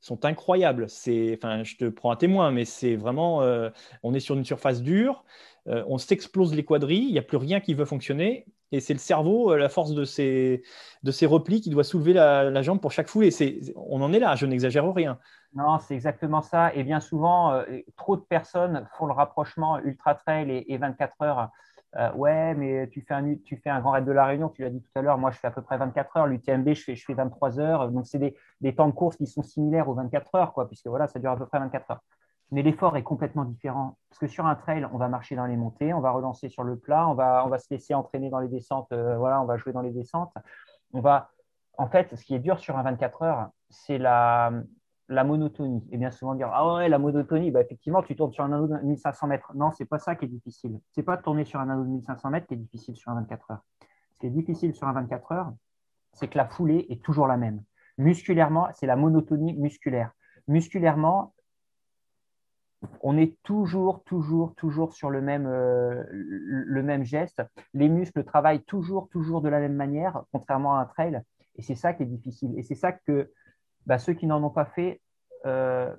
[0.00, 0.84] sont incroyables.
[0.84, 3.70] enfin, je te prends un témoin, mais c'est vraiment, euh,
[4.02, 5.24] on est sur une surface dure,
[5.66, 8.98] on s'explose les quadrilles, il n'y a plus rien qui veut fonctionner, et c'est le
[8.98, 10.62] cerveau, euh, la force de ses,
[11.02, 13.30] de replis qui doit soulever la, jambe pour chaque foulée.
[13.76, 15.18] On en est là, je n'exagère rien.
[15.54, 16.74] Non, c'est exactement ça.
[16.74, 17.64] Et bien souvent, euh,
[17.96, 21.50] trop de personnes font le rapprochement ultra trail et, 24 heures.
[21.96, 24.62] Euh, ouais, mais tu fais, un, tu fais un grand raid de la Réunion, tu
[24.62, 25.18] l'as dit tout à l'heure.
[25.18, 26.26] Moi, je fais à peu près 24 heures.
[26.26, 27.90] L'UTMB, je fais, je fais 23 heures.
[27.90, 30.86] Donc, c'est des, des, temps de course qui sont similaires aux 24 heures, quoi, puisque
[30.86, 32.00] voilà, ça dure à peu près 24 heures
[32.52, 33.96] mais l'effort est complètement différent.
[34.10, 36.62] Parce que sur un trail, on va marcher dans les montées, on va relancer sur
[36.62, 39.46] le plat, on va, on va se laisser entraîner dans les descentes, euh, voilà, on
[39.46, 40.34] va jouer dans les descentes.
[40.92, 41.30] On va,
[41.78, 44.52] en fait, ce qui est dur sur un 24 heures, c'est la,
[45.08, 45.82] la monotonie.
[45.92, 48.66] Et bien souvent dire Ah ouais, la monotonie, bah, effectivement, tu tournes sur un anneau
[48.66, 49.52] de 1500 mètres.
[49.54, 50.78] Non, c'est pas ça qui est difficile.
[50.90, 53.14] C'est pas de tourner sur un anneau de 1500 mètres qui est difficile sur un
[53.14, 53.62] 24 heures.
[54.12, 55.52] Ce qui est difficile sur un 24 heures,
[56.12, 57.62] c'est que la foulée est toujours la même.
[57.96, 60.12] Musculairement, c'est la monotonie musculaire.
[60.48, 61.32] Musculairement,
[63.00, 67.42] on est toujours, toujours, toujours sur le même, euh, le même geste.
[67.74, 71.20] Les muscles travaillent toujours, toujours de la même manière, contrairement à un trail.
[71.56, 72.58] Et c'est ça qui est difficile.
[72.58, 73.30] Et c'est ça que
[73.86, 75.00] bah, ceux qui n'en ont pas fait
[75.46, 75.94] euh,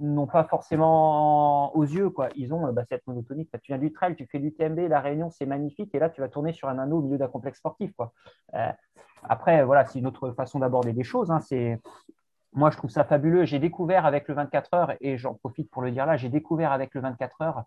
[0.00, 2.10] n'ont pas forcément aux yeux.
[2.10, 2.28] Quoi.
[2.36, 3.46] Ils ont bah, cette monotonie.
[3.46, 5.94] Tu viens du trail, tu fais du TMB, la réunion, c'est magnifique.
[5.94, 7.92] Et là, tu vas tourner sur un anneau au milieu d'un complexe sportif.
[8.54, 8.72] Euh,
[9.22, 11.30] après, voilà, c'est une autre façon d'aborder les choses.
[11.30, 11.40] Hein.
[12.54, 13.44] Moi, je trouve ça fabuleux.
[13.44, 16.72] J'ai découvert avec le 24 heures, et j'en profite pour le dire là, j'ai découvert
[16.72, 17.64] avec le 24 heures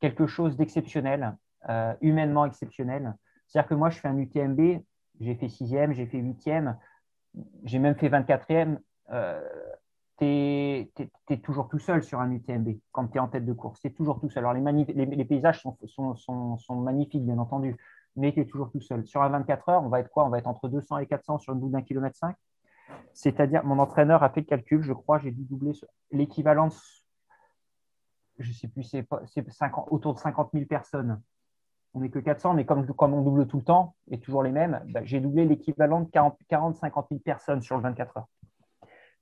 [0.00, 1.36] quelque chose d'exceptionnel,
[1.68, 3.14] euh, humainement exceptionnel.
[3.46, 4.82] C'est-à-dire que moi, je fais un UTMB,
[5.20, 6.76] j'ai fait sixième, j'ai fait huitième,
[7.64, 8.78] j'ai même fait 24e.
[9.10, 9.40] Euh,
[10.18, 13.80] tu es, toujours tout seul sur un UTMB quand tu es en tête de course.
[13.80, 14.44] Tu es toujours tout seul.
[14.44, 17.76] Alors, les, paysages sont, magnifiques, bien entendu,
[18.16, 19.06] mais tu es toujours tout seul.
[19.06, 20.26] Sur un 24 heures, on va être quoi?
[20.26, 22.36] On va être entre 200 et 400 sur une bout d'un kilomètre 5.
[23.12, 25.72] C'est-à-dire, mon entraîneur a fait le calcul, je crois, j'ai dû doubler
[26.10, 27.04] l'équivalence,
[28.38, 29.06] je ne sais plus, c'est
[29.90, 31.20] autour de 50 000 personnes.
[31.94, 34.84] On n'est que 400, mais comme, on double tout le temps et toujours les mêmes,
[34.90, 38.28] bah, j'ai doublé l'équivalent de 40-50 000 personnes sur le 24 heures.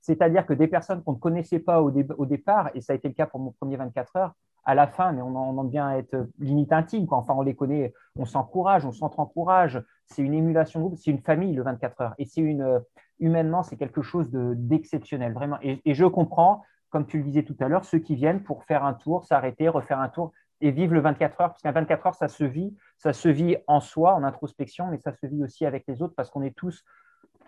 [0.01, 3.13] C'est-à-dire que des personnes qu'on ne connaissait pas au, départ, et ça a été le
[3.13, 4.33] cas pour mon premier 24 heures,
[4.67, 7.07] à la fin, mais on en, devient être limite intime.
[7.09, 9.81] Enfin, on les connaît, on s'encourage, on s'entre-encourage.
[10.05, 12.13] C'est une émulation de groupe, c'est une famille, le 24 heures.
[12.17, 12.81] Et c'est une,
[13.19, 15.57] humainement, c'est quelque chose d'exceptionnel, vraiment.
[15.61, 18.65] Et, et, je comprends, comme tu le disais tout à l'heure, ceux qui viennent pour
[18.65, 22.07] faire un tour, s'arrêter, refaire un tour et vivre le 24 heures, parce qu'un 24
[22.07, 25.43] heures, ça se vit, ça se vit en soi, en introspection, mais ça se vit
[25.43, 26.83] aussi avec les autres, parce qu'on est tous,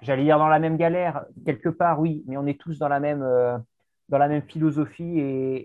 [0.01, 3.01] j'allais dire dans la même galère, quelque part, oui, mais on est tous dans la
[3.01, 3.57] même, euh,
[4.07, 5.19] dans la même philosophie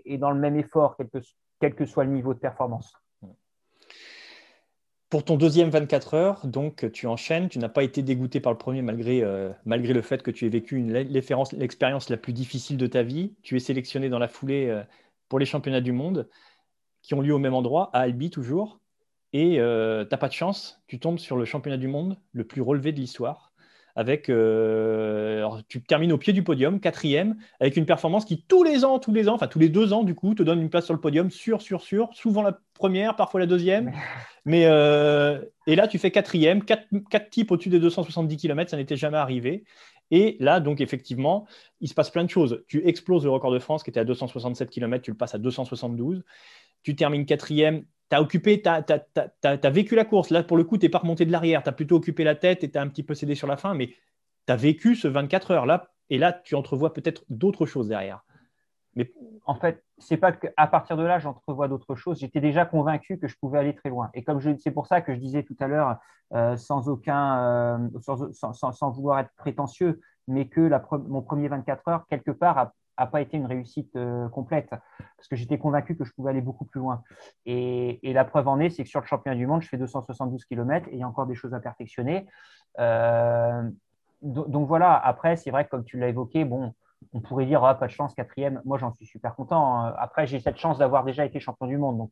[0.05, 1.19] et, dans le même effort, quel que,
[1.65, 2.93] quel que, soit le niveau de performance.
[5.09, 8.57] Pour ton deuxième 24 heures, donc tu enchaînes, tu n'as pas été dégoûté par le
[8.57, 13.01] premier malgré, euh, le fait que tu aies vécu l'expérience la plus difficile de ta
[13.01, 13.33] vie.
[13.41, 14.83] Tu es sélectionné dans la foulée euh,
[15.27, 16.29] pour les championnats du monde
[17.01, 18.79] qui ont lieu au même endroit, à Albi toujours.
[19.33, 22.43] Et euh, tu n'as pas de chance, tu tombes sur le championnat du monde le
[22.43, 23.53] plus relevé de l'histoire.
[23.95, 28.83] Avec, euh, tu termines au pied du podium, quatrième, avec une performance qui tous les
[28.83, 30.85] ans, tous les ans, enfin tous les deux ans du coup, te donne une place
[30.85, 33.93] sur le podium, sûr, sûr, sûr, souvent la première, parfois la deuxième.
[34.45, 38.77] Mais euh, et là, tu fais quatrième, quatre, quatre types au-dessus des 270 km, ça
[38.77, 39.63] n'était jamais arrivé.
[40.11, 41.47] Et là, donc, effectivement,
[41.81, 42.63] il se passe plein de choses.
[42.67, 45.39] Tu exploses le record de France qui était à 267 km, tu le passes à
[45.39, 46.23] 272
[46.85, 50.29] tu termines quatrième, tu as occupé, tu as, vécu la course.
[50.29, 52.35] Là, pour le coup, tu n'es pas remonté de l'arrière, tu as plutôt occupé la
[52.35, 54.95] tête et tu as un petit peu cédé sur la fin, mais tu as vécu
[54.95, 58.23] ce 24 heures là, et là, tu entrevois peut-être d'autres choses derrière.
[58.95, 59.11] Mais
[59.45, 62.19] en fait, c'est pas qu'à partir de là, j'entrevois d'autres choses.
[62.19, 64.11] J'étais déjà convaincu que je pouvais aller très loin.
[64.13, 65.97] Et comme c'est pour ça que je disais tout à l'heure,
[66.33, 72.31] euh, sans aucun, euh, sans, vouloir être prétentieux, mais que mon premier 24 heures, quelque
[72.31, 72.73] part, a,
[73.03, 76.41] n'a pas été une réussite euh, complète parce que j'étais convaincu que je pouvais aller
[76.41, 77.03] beaucoup plus loin.
[77.45, 80.45] Et, la preuve en est, c'est que sur le championnat du monde, je fais 272
[80.45, 82.27] km et il y a encore des choses à perfectionner.
[82.79, 83.69] Euh,
[84.21, 86.73] donc voilà, après, c'est vrai que comme tu l'as évoqué, bon,
[87.13, 88.61] on pourrait dire ah, pas de chance, quatrième.
[88.63, 89.79] Moi, j'en suis super content.
[89.79, 89.93] Hein.
[89.99, 91.97] Après, j'ai cette chance d'avoir déjà été champion du monde.
[91.97, 92.11] Donc,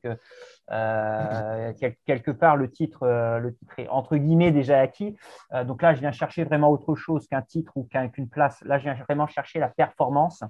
[0.72, 1.74] euh,
[2.06, 5.16] quelque part, le titre, le titre est entre guillemets déjà acquis.
[5.66, 8.62] donc là, je viens chercher vraiment autre chose qu'un titre ou qu'une place.
[8.66, 10.44] Là, je viens vraiment chercher la performance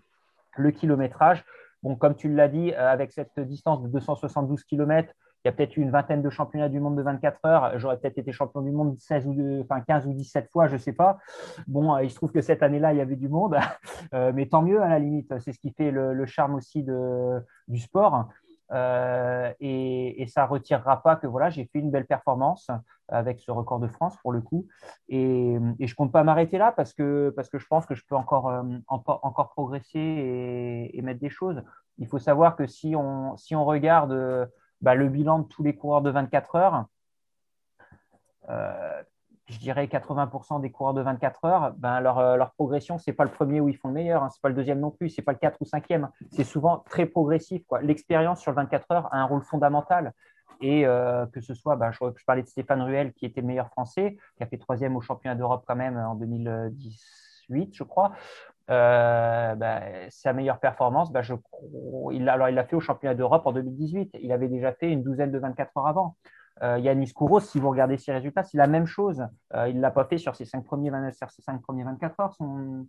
[0.57, 1.43] le kilométrage.
[1.83, 5.51] Bon, comme tu l'as dit, euh, avec cette distance de 272 km, il y a
[5.51, 7.77] peut-être eu une vingtaine de championnats du monde de 24 heures.
[7.77, 10.77] J'aurais peut-être été champion du monde 16 ou enfin 15 ou 17 fois, je ne
[10.77, 11.17] sais pas.
[11.67, 13.57] Bon, euh, il se trouve que cette année-là, il y avait du monde,
[14.13, 15.37] euh, mais tant mieux à la limite.
[15.39, 18.29] C'est ce qui fait le, charme aussi de, du sport.
[18.73, 22.71] Euh, et, ça ne retirera pas que voilà, j'ai fait une belle performance
[23.07, 24.67] avec ce record de France pour le coup.
[25.09, 28.03] Et, je ne compte pas m'arrêter là parce que, parce que je pense que je
[28.07, 31.61] peux encore, euh, encore progresser et, mettre des choses.
[31.97, 34.49] Il faut savoir que si on, si on regarde
[34.81, 36.85] bah, le bilan de tous les coureurs de 24 heures,
[38.49, 39.03] euh,
[39.47, 43.15] je dirais 80% des coureurs de 24 heures, ben leur, euh, leur progression, ce n'est
[43.15, 44.91] pas le premier où ils font le meilleur, hein, ce n'est pas le deuxième non
[44.91, 46.07] plus, ce n'est pas le 4 ou 5e.
[46.31, 47.61] C'est souvent très progressif.
[47.81, 50.13] L'expérience sur le 24 heures a un rôle fondamental.
[50.61, 53.67] Et euh, que ce soit, ben, je, parlais de Stéphane Ruel, qui était le meilleur
[53.67, 58.13] français, qui a fait troisième au championnat d'Europe quand même en 2018, je crois.
[58.69, 61.33] Euh, ben, sa meilleure performance, ben, je,
[62.13, 64.11] il, alors il l'a fait au championnat d'Europe en 2018.
[64.21, 66.15] Il avait déjà fait une douzaine de 24 heures avant.
[66.61, 69.25] Euh, Yanis Kouros, si vous regardez ses résultats, c'est la même chose.
[69.55, 72.85] Euh, il ne l'a pas fait sur ses cinq premiers, ses premiers 24 heures, son,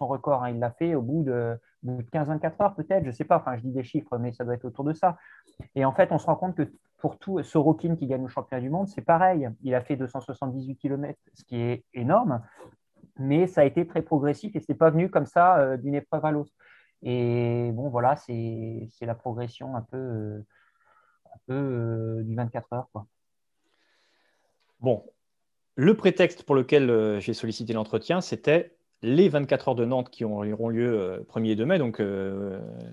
[0.00, 0.42] record.
[0.44, 0.50] Hein.
[0.50, 3.36] il l'a fait au bout de, de 15-24 heures, peut-être, je ne sais pas.
[3.36, 5.18] Enfin, je dis des chiffres, mais ça doit être autour de ça.
[5.74, 8.62] Et en fait, on se rend compte que pour tout, Sorokin qui gagne le championnat
[8.62, 9.48] du monde, c'est pareil.
[9.62, 12.42] Il a fait 278 km, ce qui est énorme,
[13.18, 15.94] mais ça a été très progressif et ce n'est pas venu comme ça euh, d'une
[15.94, 16.52] épreuve à l'autre.
[17.02, 20.42] Et bon, voilà, c'est la progression un peu
[21.50, 22.88] euh, du 24 heures.
[24.80, 25.04] Bon,
[25.74, 30.24] le prétexte pour lequel euh, j'ai sollicité l'entretien, c'était les 24 heures de Nantes qui
[30.24, 31.78] auront lieu 1er euh, 2 mai.
[31.78, 32.02] Donc,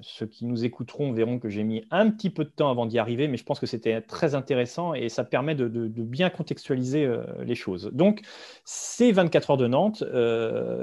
[0.02, 3.00] ceux qui nous écouteront verront que j'ai mis un petit peu de temps avant d'y
[3.00, 7.10] arriver, mais je pense que c'était très intéressant et ça permet de, bien contextualiser
[7.43, 7.89] les choses.
[7.91, 8.22] Donc,
[8.66, 10.04] ces 24 heures de Nantes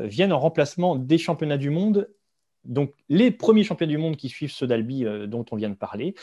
[0.08, 2.08] viennent en remplacement des championnats du monde.
[2.64, 6.16] Donc, les premiers championnats du monde qui suivent ceux d'Albi dont on vient de parler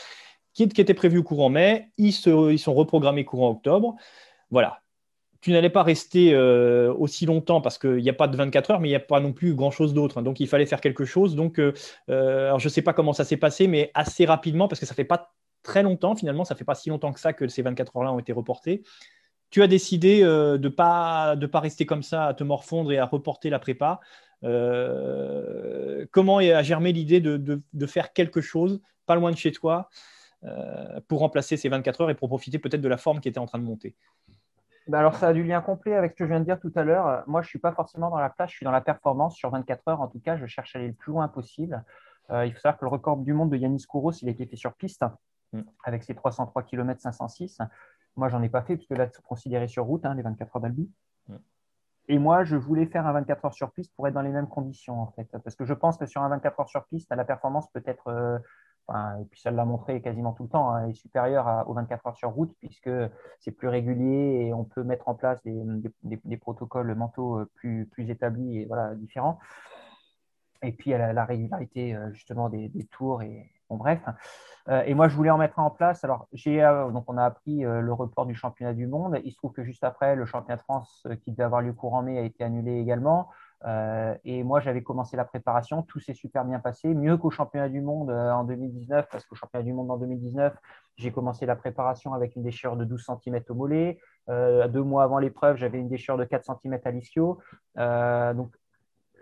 [0.52, 3.96] qui, qui étaient prévus courant mai, ils, se, ils sont reprogrammés courant octobre.
[4.50, 4.82] Voilà.
[5.40, 8.80] Tu n'allais pas rester euh, aussi longtemps parce qu'il n'y a pas de 24 heures,
[8.80, 10.18] mais il n'y a pas non plus grand-chose d'autre.
[10.18, 10.22] Hein.
[10.22, 11.34] donc, il fallait faire quelque chose.
[11.34, 11.72] Donc, euh,
[12.10, 14.86] euh, alors je ne sais pas comment ça s'est passé, mais assez rapidement, parce que
[14.86, 15.32] ça ne fait pas
[15.62, 18.12] très longtemps, finalement, ça ne fait pas si longtemps que ça que ces 24 heures-là
[18.12, 18.82] ont été reportées.
[19.48, 22.98] Tu as décidé de ne pas, de pas rester comme ça, à te morfondre et
[22.98, 24.00] à reporter la prépa.
[24.42, 29.88] comment a germé l'idée de, faire quelque chose, pas loin de chez toi
[31.08, 33.46] pour remplacer ces 24 heures et pour profiter peut-être de la forme qui était en
[33.46, 33.94] train de monter
[34.90, 36.72] bah, alors, ça a du lien complet avec ce que je viens de dire tout
[36.74, 37.22] à l'heure.
[37.28, 39.48] Moi, je ne suis pas forcément dans la place, je suis dans la performance sur
[39.50, 40.00] 24 heures.
[40.00, 41.84] En tout cas, je cherche à aller le plus loin possible.
[42.30, 44.56] il faut savoir que le record du monde de Yanis Kouros, il a été fait
[44.56, 45.04] sur piste
[45.52, 45.60] mm.
[45.84, 47.58] avec ses 303 km 506.
[48.16, 50.62] Moi, j'en ai pas fait puisque là, c'est considéré sur route, hein, les 24 heures
[50.62, 50.90] d'Albi.
[51.28, 51.36] Mm.
[52.08, 54.48] Et moi, je voulais faire un 24 heures sur piste pour être dans les mêmes
[54.48, 55.28] conditions, en fait.
[55.44, 58.40] Parce que je pense que sur un 24 heures sur piste, la performance peut être
[59.20, 62.16] et puis ça l'a montré quasiment tout le temps, hein, est supérieur aux 24 heures
[62.16, 62.90] sur route puisque
[63.38, 68.58] c'est plus régulier et on peut mettre en place des, protocoles mentaux euh, plus, établis
[68.58, 69.38] et voilà, différents.
[70.62, 74.00] Et puis la, la régularité euh, justement des, tours et bon bref.
[74.68, 76.02] Euh, et moi je voulais en mettre en place.
[76.02, 76.60] Alors j'ai
[76.92, 79.20] donc on a appris le report du championnat du monde.
[79.24, 82.02] Il se trouve que juste après le championnat de France qui devait avoir lieu courant
[82.02, 83.28] mai a été annulé également.
[83.66, 87.68] Euh, et moi, j'avais commencé la préparation, tout s'est super bien passé, mieux qu'au championnat
[87.68, 90.54] du monde euh, en 2019, parce qu'au championnat du monde en 2019,
[90.96, 93.98] j'ai commencé la préparation avec une déchirure de 12 cm au mollet.
[94.28, 97.38] Euh, deux mois avant l'épreuve, j'avais une déchirure de 4 cm à l'ischio.
[97.76, 98.54] donc,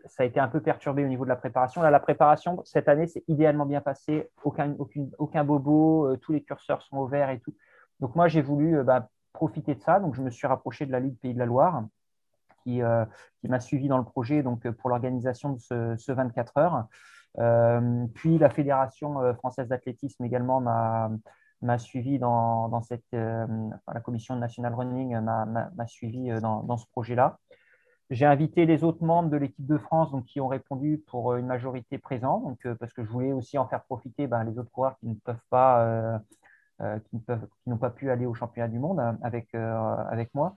[0.05, 1.83] ça a été un peu perturbé au niveau de la préparation.
[1.83, 4.31] Là, la préparation, cette année, c'est idéalement bien passé.
[4.43, 7.53] Aucun, bobo, tous les curseurs sont ouverts et tout.
[8.01, 10.01] Donc, moi, j'ai voulu bah, profiter de ça.
[10.01, 11.83] Donc, je me suis rapproché de la Ligue Pays de la Loire
[12.83, 13.05] euh,
[13.41, 16.87] qui, m'a suivi dans le projet donc, euh, pour l'organisation de ce, 24 heures.
[17.39, 25.19] Euh, puis la Fédération française d'athlétisme également m'a suivi dans, cette la commission nationale running
[25.21, 27.39] m'a suivi dans, ce projet-là.
[28.11, 31.47] J'ai invité les autres membres de l'équipe de France donc, qui ont répondu pour une
[31.47, 34.97] majorité présente, donc, parce que je voulais aussi en faire profiter ben, les autres coureurs
[34.99, 36.21] qui ne peuvent pas,
[36.81, 37.21] qui
[37.67, 40.57] n'ont pas pu aller au championnat du monde avec, avec moi.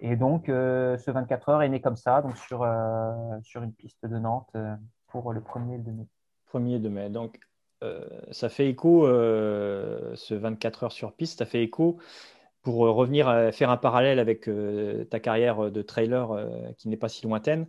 [0.00, 3.72] Et donc, euh, ce 24 heures est né comme ça, donc sur, euh, sur une
[3.72, 4.74] piste de Nantes euh,
[5.08, 6.06] pour le 1er de mai.
[6.52, 7.10] 1er de mai.
[7.10, 7.38] Donc,
[8.30, 11.96] ça fait écho, ce 24 heures sur piste, ça fait écho
[12.60, 14.50] pour revenir faire un parallèle avec
[15.08, 16.28] ta carrière de trailer
[16.76, 17.66] qui n'est pas si lointaine.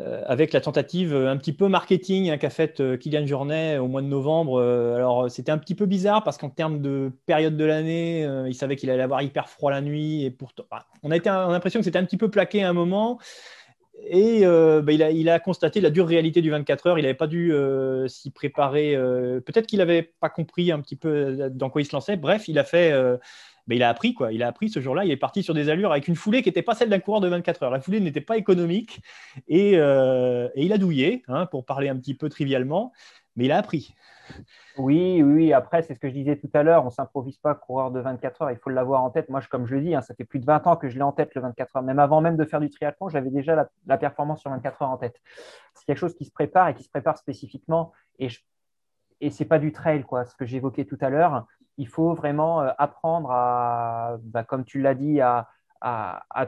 [0.00, 3.88] Euh, avec la tentative un petit peu marketing hein, qu'a faite euh, Kylian Jornet au
[3.88, 4.60] mois de novembre.
[4.60, 8.54] Euh, alors, c'était un petit peu bizarre parce qu'en termes de période de l'année, il
[8.54, 10.24] savait qu'il allait avoir hyper froid la nuit.
[10.24, 10.64] Et pourtant,
[11.02, 13.18] on a, été, l'impression que c'était un petit peu plaqué à un moment.
[14.06, 16.98] Et bah, il, a, constaté la dure réalité du 24 heures.
[16.98, 17.52] Il n'avait pas dû
[18.06, 18.94] s'y préparer.
[19.44, 22.16] Peut-être qu'il n'avait pas compris un petit peu dans quoi il se lançait.
[22.16, 22.92] Bref, il a fait
[23.76, 24.32] il a appris quoi.
[24.32, 25.04] Il a appris ce jour-là.
[25.04, 27.20] Il est parti sur des allures avec une foulée qui n'était pas celle d'un coureur
[27.20, 27.70] de 24 heures.
[27.70, 29.00] La foulée n'était pas économique
[29.46, 32.92] et, euh, il a douillé, hein, pour parler un petit peu trivialement,
[33.36, 33.94] mais il a appris.
[34.76, 35.52] Oui, oui.
[35.52, 36.84] Après, c'est ce que je disais tout à l'heure.
[36.84, 38.50] On s'improvise pas coureur de 24 heures.
[38.50, 39.28] Il faut l'avoir en tête.
[39.28, 41.02] Moi, comme je le dis, hein, ça fait plus de 20 ans que je l'ai
[41.02, 41.82] en tête le 24 heures.
[41.82, 44.96] Même avant même de faire du triathlon, j'avais déjà la, performance sur 24 heures en
[44.96, 45.20] tête.
[45.74, 47.92] C'est quelque chose qui se prépare et qui se prépare spécifiquement.
[48.18, 48.38] Et ce
[49.20, 50.24] et c'est pas du trail, quoi.
[50.24, 51.46] Ce que j'évoquais tout à l'heure
[51.78, 55.48] il faut vraiment euh, apprendre à, bah, comme tu l'as dit, à,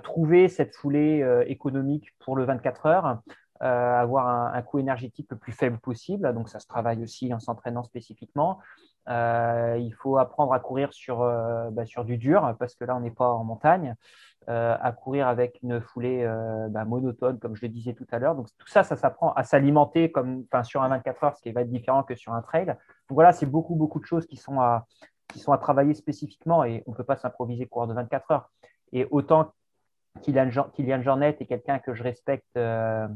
[0.02, 3.20] trouver cette foulée euh, économique pour le 24 heures,
[3.62, 6.32] euh, avoir un, coût énergétique le plus faible possible.
[6.34, 8.58] Donc, ça se travaille aussi en s'entraînant spécifiquement.
[9.08, 11.18] il faut apprendre à courir sur,
[11.70, 13.94] bah, sur du dur, parce que là, on n'est pas en montagne.
[14.48, 16.26] à courir avec une foulée
[16.70, 18.34] bah, monotone, comme je le disais tout à l'heure.
[18.34, 21.60] Donc, tout ça, ça s'apprend à s'alimenter comme sur un 24 heures, ce qui va
[21.60, 22.66] être différent que sur un trail.
[22.66, 22.76] Donc,
[23.10, 24.86] voilà, c'est beaucoup, beaucoup de choses qui sont à,
[25.32, 28.50] qui sont à travailler spécifiquement et on ne peut pas s'improviser coureur de 24 heures.
[28.92, 29.52] Et autant
[30.22, 33.06] Kylian, Jornet est quelqu'un que je respecte euh,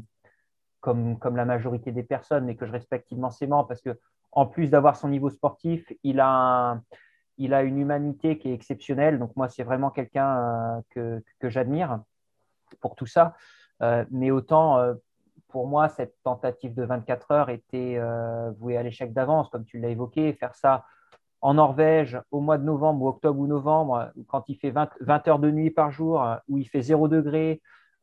[0.79, 3.99] comme, comme la majorité des personnes, mais que je respecte immensément parce que
[4.31, 6.79] en plus d'avoir son niveau sportif, il a,
[7.37, 9.19] il a une humanité qui est exceptionnelle.
[9.19, 12.01] Donc moi, c'est vraiment quelqu'un euh, que, j'admire
[12.81, 13.35] pour tout ça.
[13.81, 14.93] Euh, mais autant,
[15.47, 17.99] pour moi, cette tentative de 24 heures était
[18.57, 20.33] vouée à l'échec d'avance, comme tu l'as évoqué.
[20.33, 20.85] Faire ça
[21.45, 25.37] en Norvège, au mois de novembre ou octobre ou novembre, quand il fait 20, heures
[25.37, 27.61] de nuit par jour, où il fait 0 degré,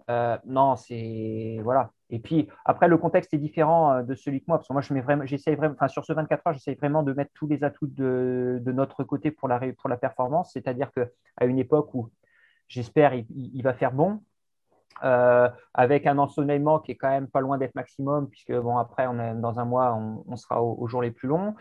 [0.08, 1.58] euh, non, c'est.
[1.64, 1.90] Voilà.
[2.10, 4.80] Et puis, après, le contexte est différent euh, de celui que moi, parce que moi,
[4.80, 7.48] je mets vraiment, j'essaye vraiment, enfin, sur ce 24 heures, j'essaye vraiment de mettre tous
[7.48, 10.52] les atouts de, notre côté pour la, pour la performance.
[10.52, 12.10] C'est-à-dire qu'à une époque où
[12.68, 14.20] j'espère il, va faire bon,
[15.02, 19.08] euh, avec un ensoleillement qui est quand même pas loin d'être maximum, puisque bon, après,
[19.34, 19.94] dans un mois,
[20.28, 21.56] on, sera aux, jours les plus longs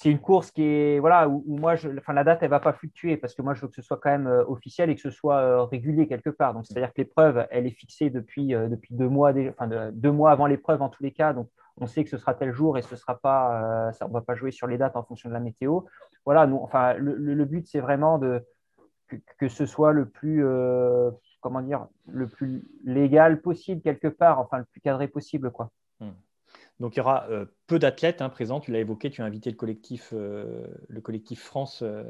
[0.00, 3.16] c'est une course qui est voilà où, moi enfin la date elle va pas fluctuer
[3.16, 5.10] parce que moi je veux que ce soit quand même euh, officiel et que ce
[5.10, 6.54] soit euh, régulier quelque part.
[6.54, 9.90] Donc c'est à dire que l'épreuve elle est fixée depuis euh, depuis deux mois enfin
[9.92, 11.32] deux mois avant l'épreuve en tous les cas.
[11.32, 14.20] Donc on sait que ce sera tel jour et ce sera pas ça on va
[14.20, 15.80] pas jouer sur les dates en fonction de la météo.
[16.24, 18.46] Voilà nous enfin le, but c'est vraiment de
[19.40, 20.44] que, ce soit le plus
[21.40, 25.70] comment dire le plus légal possible quelque part enfin le plus cadré possible quoi.
[25.98, 26.12] Hmm.
[26.80, 28.60] Donc il y aura euh, peu d'athlètes hein, présents.
[28.60, 32.04] Tu l'as évoqué, tu as invité le collectif, euh, le collectif France euh,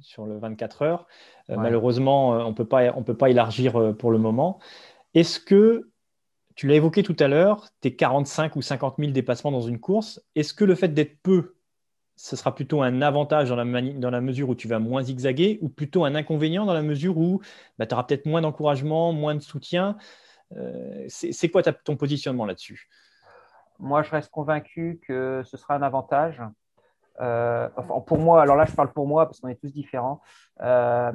[0.00, 1.06] sur le 24 heures.
[1.48, 2.54] Malheureusement, on ne
[3.02, 4.58] peut pas élargir pour le moment.
[5.14, 5.88] Est-ce que
[6.56, 10.22] tu l'as évoqué tout à l'heure, tes 45 ou 50 000 dépassements dans une course.
[10.34, 11.54] Est-ce que le fait d'être peu,
[12.16, 15.58] ce sera plutôt un avantage dans la, dans la, mesure où tu vas moins zigzaguer
[15.60, 17.42] ou plutôt un inconvénient dans la mesure où
[17.78, 19.96] bah, tu auras peut-être moins d'encouragement, moins de soutien?
[21.08, 22.88] C'est quoi ton positionnement là-dessus?
[23.78, 26.42] Moi, je reste convaincu que ce sera un avantage.
[27.20, 27.68] Euh,
[28.06, 30.20] pour moi, alors là, je parle pour moi parce qu'on est tous différents.
[30.60, 31.12] Euh,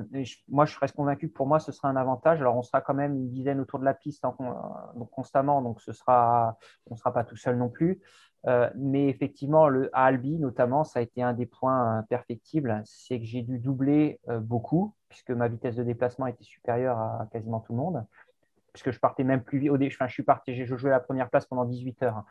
[0.47, 2.41] moi, je reste convaincu que pour moi, ce sera un avantage.
[2.41, 5.91] Alors, on sera quand même une dizaine autour de la piste donc, constamment, donc ce
[5.91, 6.57] sera,
[6.89, 8.01] on ne sera pas tout seul non plus.
[8.47, 12.81] Euh, mais effectivement, le, à Albi, notamment, ça a été un des points perfectibles.
[12.85, 17.59] C'est que j'ai dû doubler beaucoup, puisque ma vitesse de déplacement était supérieure à quasiment
[17.59, 18.05] tout le monde
[18.73, 19.71] puisque je partais même plus vite.
[19.79, 22.23] Je suis parti, joué la première place pendant 18 heures.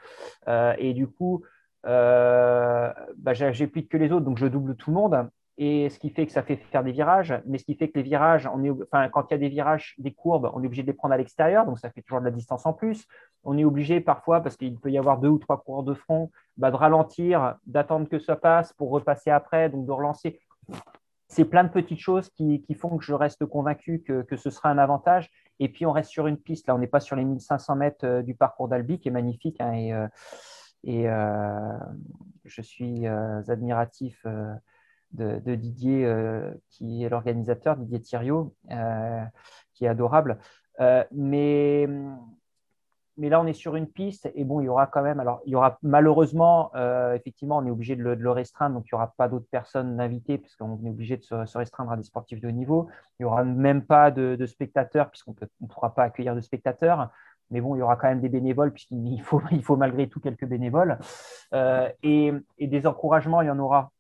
[0.79, 1.45] et du coup,
[1.87, 5.29] euh, bah, j'ai plus que les autres, donc je double tout le monde.
[5.63, 7.99] Et ce qui fait que ça fait faire des virages, mais ce qui fait que
[7.99, 10.67] les virages, on est, enfin, quand il y a des virages, des courbes, on est
[10.67, 13.07] obligé de les prendre à l'extérieur, donc ça fait toujours de la distance en plus.
[13.45, 16.31] On est obligé parfois, parce qu'il peut y avoir deux ou trois coureurs de front,
[16.57, 20.41] bah, de ralentir, d'attendre que ça passe pour repasser après, donc de relancer.
[21.29, 24.71] C'est plein de petites choses qui, font que je reste convaincu que, que, ce sera
[24.71, 25.31] un avantage.
[25.61, 28.07] Et puis on reste sur une piste, là on n'est pas sur les 1500 mètres
[28.07, 29.61] euh, du parcours d'Albi, qui est magnifique.
[29.61, 30.09] Hein, et, euh,
[30.83, 31.79] et euh,
[32.45, 34.55] je suis admiratif euh,
[35.13, 36.11] de, Didier,
[36.71, 38.55] qui est l'organisateur, Didier Thiriot,
[39.75, 40.39] qui est adorable.
[41.13, 41.89] mais
[43.21, 45.21] mais là, on est sur une piste et bon, il y aura quand même.
[45.21, 46.73] Alors, il y aura malheureusement,
[47.15, 50.39] effectivement, on est obligé de le, restreindre, donc il n'y aura pas d'autres personnes invitées
[50.39, 52.89] puisqu'on est obligé de se, restreindre à des sportifs de haut niveau.
[53.19, 57.11] Il n'y aura même pas de, spectateurs puisqu'on ne pourra pas accueillir de spectateurs
[57.51, 60.21] mais bon, il y aura quand même des bénévoles, puisqu'il faut, il faut malgré tout
[60.21, 60.99] quelques bénévoles.
[61.53, 63.91] Euh, et, des encouragements, il y en aura.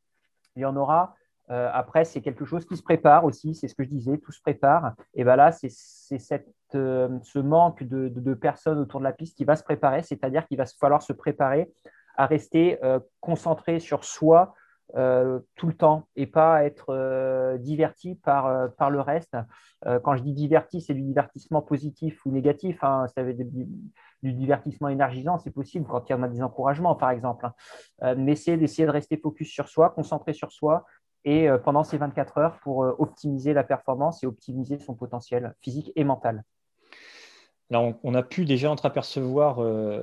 [0.57, 1.16] Il y en aura.
[1.51, 4.31] Euh, après, c'est quelque chose qui se prépare aussi, c'est ce que je disais, tout
[4.31, 4.95] se prépare.
[5.14, 6.39] Et bien là, c'est euh,
[6.73, 10.64] ce manque de, personnes autour de la piste qui va se préparer, c'est-à-dire qu'il va
[10.79, 11.71] falloir se préparer
[12.16, 12.79] à rester
[13.21, 14.55] concentré sur soi,
[14.97, 19.37] euh, tout le temps et pas être euh, diverti par, euh, le reste.
[20.03, 22.83] quand je dis diverti, c'est du divertissement positif ou négatif.
[22.83, 23.07] Hein.
[23.14, 23.47] Ça veut dire
[24.23, 27.47] du, divertissement énergisant, c'est possible quand il y a des encouragements, par exemple.
[28.01, 28.14] Hein.
[28.16, 30.85] mais c'est d'essayer de rester focus sur soi, concentré sur soi
[31.25, 36.05] et pendant ces 24 heures pour optimiser la performance et optimiser son potentiel physique et
[36.05, 36.43] mental.
[37.73, 40.03] On, a pu déjà entreapercevoir euh,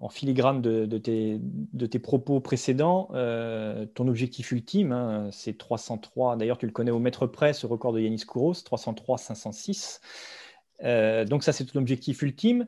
[0.00, 6.36] en filigrane de, tes, propos précédents euh, ton objectif ultime, hein, c'est 303.
[6.36, 10.00] D'ailleurs, tu le connais au mètre près, ce record de Yanis Kouros, 303-506.
[10.84, 12.66] Euh, donc ça, c'est ton objectif ultime.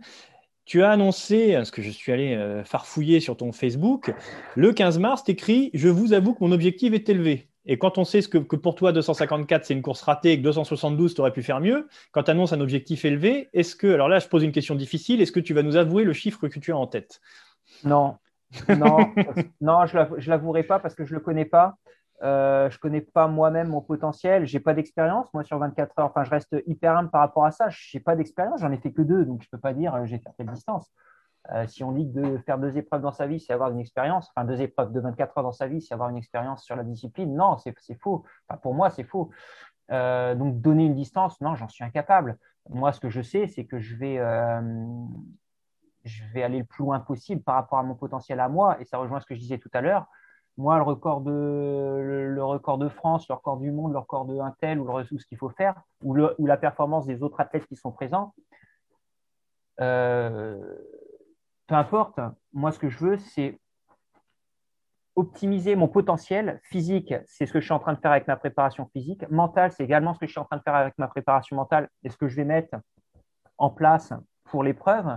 [0.66, 4.14] Tu as annoncé, parce que je suis allé farfouiller sur ton Facebook,
[4.54, 7.48] le 15 mars, tu écris «Je vous avoue que mon objectif est élevé».
[7.66, 10.42] Et quand on sait que, que pour toi, 254, c'est une course ratée et que
[10.42, 14.08] 272, tu aurais pu faire mieux, quand tu annonces un objectif élevé, est-ce que, alors
[14.08, 16.58] là, je pose une question difficile, est-ce que tu vas nous avouer le chiffre que
[16.58, 17.20] tu as en tête?
[17.84, 18.16] Non,
[18.68, 18.98] non,
[19.60, 21.76] non je ne l'avouerai pas parce que je ne le connais pas.
[22.22, 25.98] Euh, je ne connais pas moi-même mon potentiel, je n'ai pas d'expérience, moi sur 24
[25.98, 28.70] heures, enfin je reste hyper humble par rapport à ça, je n'ai pas d'expérience, j'en
[28.72, 30.92] ai fait que deux, donc je ne peux pas dire euh, j'ai fait telle distance.
[31.52, 34.30] Euh, si on dit de faire deux épreuves dans sa vie, c'est avoir une expérience,
[34.30, 36.84] enfin deux épreuves de 24 heures dans sa vie, c'est avoir une expérience sur la
[36.84, 38.24] discipline, non, c'est faux.
[38.62, 39.30] pour moi, c'est faux.
[39.90, 42.38] Euh, donc donner une distance, non, j'en suis incapable.
[42.68, 44.60] Moi, ce que je sais, c'est que je vais, euh,
[46.04, 48.84] je vais aller le plus loin possible par rapport à mon potentiel à moi, et
[48.84, 50.06] ça rejoint ce que je disais tout à l'heure.
[50.56, 54.86] Moi, le record, de, France, le record du monde, le record de un tel, ou,
[54.86, 58.34] le, ce qu'il faut faire, ou, la performance des autres athlètes qui sont présents,
[61.70, 62.18] peu importe,
[62.52, 63.60] moi, ce que je veux, c'est
[65.14, 67.14] optimiser mon potentiel physique.
[67.26, 69.22] C'est ce que je suis en train de faire avec ma préparation physique.
[69.30, 71.88] Mentale, c'est également ce que je suis en train de faire avec ma préparation mentale
[72.02, 72.76] et ce que je vais mettre
[73.56, 74.12] en place
[74.46, 75.16] pour l'épreuve.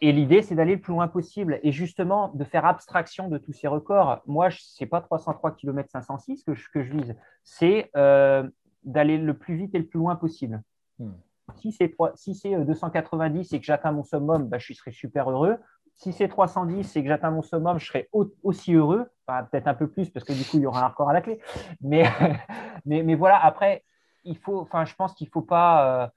[0.00, 3.52] Et l'idée, c'est d'aller le plus loin possible et justement de faire abstraction de tous
[3.52, 4.22] ces records.
[4.24, 7.14] Moi, ce n'est pas 303 km 506 que je, vise,
[7.44, 8.48] c'est euh,
[8.84, 10.62] d'aller le plus vite et le plus loin possible.
[10.98, 11.12] Hmm.
[11.54, 15.56] Si c'est si 290 et que j'atteins mon summum, bah, je serai super heureux.
[15.94, 18.08] Si c'est 310 et que j'atteins mon summum, je serai
[18.42, 19.08] aussi heureux.
[19.26, 21.22] Peut-être un peu plus parce que du coup, il y aura un record à la
[21.22, 21.40] clé.
[21.80, 22.04] Mais,
[22.84, 23.84] mais, mais voilà, après,
[24.24, 26.04] il faut, enfin, je pense qu'il ne faut pas.
[26.04, 26.08] Euh,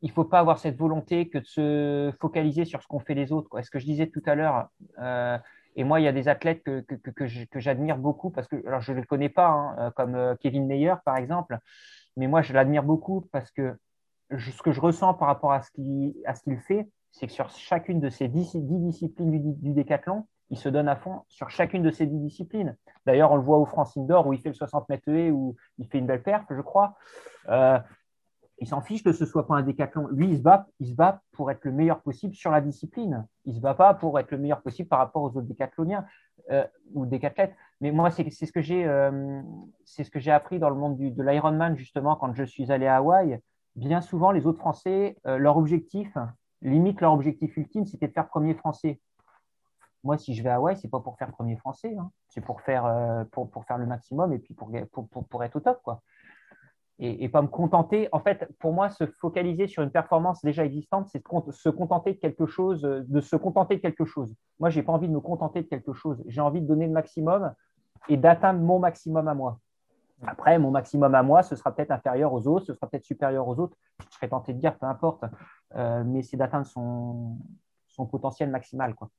[0.00, 3.32] il faut pas avoir cette volonté que de se focaliser sur ce qu'ont fait les
[3.32, 3.48] autres.
[3.48, 3.64] Quoi.
[3.64, 4.68] Ce que je disais tout à l'heure,
[5.00, 5.36] euh,
[5.74, 8.80] et moi, il y a des athlètes que, que, que, j'admire beaucoup parce que, alors
[8.80, 11.58] je ne le connais pas, hein, euh, comme Kevin Meyer, par exemple,
[12.16, 13.76] mais moi, je l'admire beaucoup parce que
[14.36, 18.10] ce que je ressens par rapport à ce qu'il fait, c'est que sur chacune de
[18.10, 22.18] ces dix, disciplines du, décathlon, il se donne à fond sur chacune de ces dix
[22.18, 22.76] disciplines.
[23.06, 25.56] D'ailleurs, on le voit au France Indoor où il fait le 60 mètres et où
[25.78, 26.96] il fait une belle perf, je crois.
[27.48, 27.78] Euh,
[28.60, 30.08] Il s'en fiche que ce soit pas un décathlon.
[30.08, 33.26] Lui, il se, bat, il se bat pour être le meilleur possible sur la discipline.
[33.44, 36.04] Il ne se bat pas pour être le meilleur possible par rapport aux autres décathloniens
[36.50, 37.54] euh, ou décathlètes.
[37.80, 39.40] Mais moi, c'est ce que j'ai euh,
[39.84, 42.86] c'est ce que j'ai appris dans le monde de l'Ironman, justement, quand je suis allé
[42.86, 43.40] à Hawaï.
[43.76, 46.16] Bien souvent, les autres Français, euh, leur objectif,
[46.62, 49.00] limite leur objectif ultime, c'était de faire premier français.
[50.04, 52.10] Moi, si je vais à Hawaï, c'est pas pour faire premier français, hein.
[52.28, 55.80] c'est pour faire, pour, faire le maximum et puis pour, pour, pour être au top.
[55.82, 56.02] Quoi
[57.00, 58.08] et, pas me contenter.
[58.12, 62.18] En fait, pour moi, se focaliser sur une performance déjà existante, c'est se contenter de
[62.18, 64.34] quelque chose, de se contenter de quelque chose.
[64.58, 66.22] Moi, je n'ai pas envie de me contenter de quelque chose.
[66.26, 67.52] J'ai envie de donner le maximum
[68.08, 69.60] et d'atteindre mon maximum à moi.
[70.26, 73.46] Après, mon maximum à moi, ce sera peut-être inférieur aux autres, ce sera peut-être supérieur
[73.46, 73.76] aux autres.
[74.10, 75.24] Je serais tenté de dire, peu importe.
[75.76, 77.36] Euh, mais c'est d'atteindre son,
[78.10, 78.94] potentiel maximal.
[78.94, 79.10] Quoi.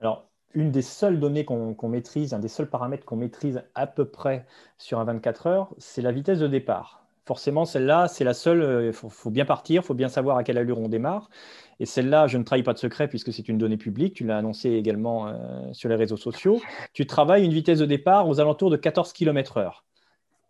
[0.00, 4.04] Alors, une des seules données qu'on maîtrise, un des seuls paramètres qu'on maîtrise à peu
[4.04, 4.46] près
[4.78, 7.00] sur un 24 heures, c'est la vitesse de départ.
[7.26, 8.58] Forcément, celle-là, c'est la seule.
[8.58, 11.30] Il euh, faut, bien partir, il faut bien savoir à quelle allure on démarre.
[11.78, 14.14] Et celle-là, je ne trahis pas de secret puisque c'est une donnée publique.
[14.14, 16.60] Tu l'as annoncé également euh, sur les réseaux sociaux.
[16.92, 19.82] Tu travailles une vitesse de départ aux alentours de 14 km/h.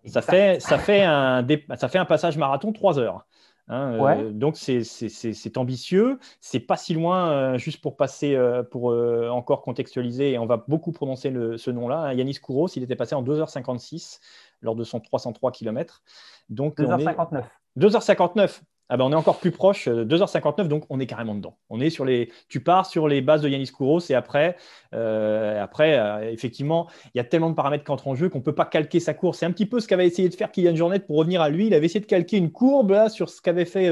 [0.07, 1.47] Ça fait, ça, fait un,
[1.77, 3.27] ça fait un passage marathon 3 heures.
[3.71, 8.87] Hein, euh, donc c'est ambitieux, c'est pas si loin, euh, juste pour passer, euh, pour
[9.33, 12.01] encore contextualiser, et on va beaucoup prononcer ce nom-là.
[12.01, 14.19] Hein, Yanis Kouros, il était passé en 2h56
[14.61, 16.03] lors de son 303 km.
[16.49, 17.45] Donc 2h59.
[17.79, 18.61] 2h59.
[18.93, 21.57] Ah ben on est encore plus proche, 2h59, euh, donc on est carrément dedans.
[21.69, 24.57] On est sur les, tu pars sur les bases de Yanis Kouros et après,
[24.95, 28.39] euh, après euh, effectivement, il y a tellement de paramètres qui entrent en jeu qu'on
[28.39, 29.39] ne peut pas calquer sa course.
[29.39, 31.69] C'est un petit peu ce qu'avait essayé de faire Kylian Jornet pour revenir à lui.
[31.69, 33.85] Il avait essayé de calquer une courbe là, sur ce qu'avait fait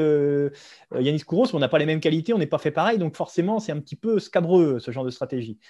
[0.99, 3.61] Yanis Kouros, on n'a pas les mêmes qualités, on n'est pas fait pareil, donc forcément,
[3.61, 5.61] c'est un petit peu scabreux ce genre de stratégie.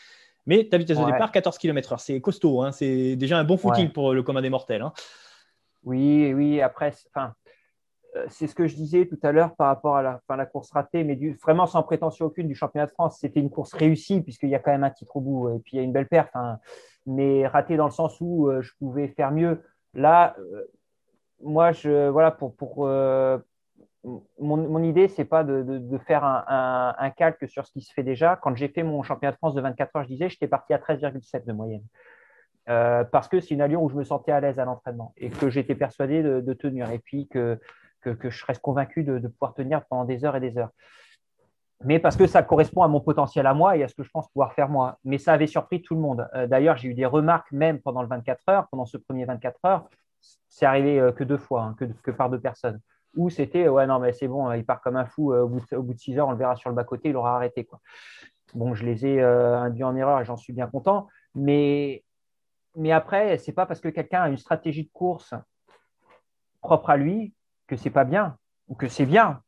[0.46, 2.72] Mais ta vitesse de départ, 14 km/h, c'est costaud, hein.
[2.72, 4.80] c'est déjà un bon footing pour le commun des mortels.
[4.80, 4.94] Hein.
[5.84, 7.47] Oui, oui, après, enfin euh,
[8.28, 11.18] c'est ce que je disais tout à l'heure par rapport à la, course ratée, mais
[11.42, 13.18] vraiment sans prétention aucune du championnat de France.
[13.20, 15.76] C'était une course réussie puisqu'il y a quand même un titre au bout et puis
[15.76, 16.58] il y a une belle perf, hein.
[17.06, 19.62] mais ratée dans le sens où euh, je pouvais faire mieux.
[19.94, 20.64] Là, euh,
[21.40, 27.66] moi, je, voilà, pour, mon, mon, idée, c'est pas de, faire un, un, calque sur
[27.66, 28.36] ce qui se fait déjà.
[28.36, 30.78] Quand j'ai fait mon championnat de France de 24 heures, je disais, j'étais parti à
[30.78, 31.84] 13,7 de moyenne.
[32.66, 35.48] parce que c'est une allure où je me sentais à l'aise à l'entraînement et que
[35.48, 36.90] j'étais persuadé de, de, tenir.
[36.90, 37.58] Et puis que
[38.00, 40.70] que, je serais convaincu de, pouvoir tenir pendant des heures et des heures.
[41.84, 44.10] Mais parce que ça correspond à mon potentiel à moi et à ce que je
[44.10, 44.98] pense pouvoir faire moi.
[45.04, 46.28] Mais ça avait surpris tout le monde.
[46.34, 49.64] Euh, d'ailleurs, j'ai eu des remarques même pendant le 24 heures, pendant ce premier 24
[49.64, 49.88] heures.
[50.48, 52.80] C'est arrivé euh, que deux fois, hein, que, par deux personnes.
[53.14, 55.32] Où c'était, ouais, non, mais c'est bon, il part comme un fou.
[55.32, 57.64] Euh, au, bout de, six heures, on le verra sur le bas-côté, il aura arrêté.
[57.64, 57.80] Quoi.
[58.54, 61.06] Bon, je les ai induits en erreur et j'en suis bien content.
[61.36, 62.02] Mais,
[62.74, 65.32] mais après, c'est pas parce que quelqu'un a une stratégie de course
[66.60, 67.34] propre à lui
[67.68, 69.40] que c'est pas bien ou que c'est bien.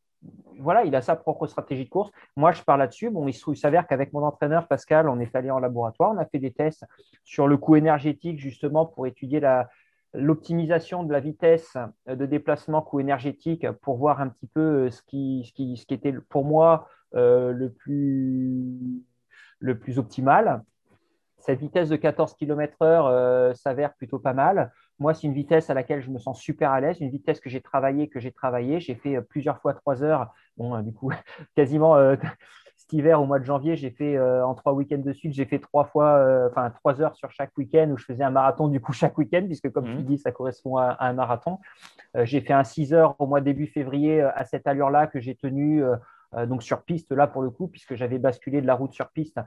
[0.60, 2.12] Voilà, il a sa propre stratégie de course.
[2.36, 3.10] Moi, je parle là-dessus.
[3.10, 6.38] Bon, il s'avère qu'avec mon entraîneur Pascal, on est allé en laboratoire, on a fait
[6.38, 6.84] des tests
[7.24, 9.40] sur le coût énergétique justement pour étudier
[10.12, 15.02] l'optimisation de la vitesse de déplacement coût énergétique pour voir un petit peu euh, ce
[15.02, 19.02] qui, ce qui, ce qui était pour moi euh, le, plus,
[19.60, 20.62] le plus optimal.
[21.38, 24.72] Cette vitesse de 14 km/h euh, s'avère plutôt pas mal.
[25.00, 27.48] Moi, c'est une vitesse à laquelle je me sens super à l'aise, une vitesse que
[27.48, 28.80] j'ai travaillé, que j'ai travaillé.
[28.80, 30.32] J'ai fait euh, plusieurs fois trois heures.
[30.58, 31.10] Bon, euh, du coup,
[31.56, 32.16] quasiment euh,
[32.76, 35.58] cet hiver, au mois de janvier, j'ai fait en trois week-ends de suite, j'ai fait
[35.58, 38.92] trois fois, enfin trois heures sur chaque week-end où je faisais un marathon du coup
[38.94, 40.04] chaque week-end, puisque comme tu mmh.
[40.04, 41.58] dis, ça correspond à, un marathon.
[42.24, 45.84] j'ai fait un 6 heures au mois début février à cette allure-là que j'ai tenu
[46.48, 49.38] donc sur piste là pour le coup, puisque j'avais basculé de la route sur piste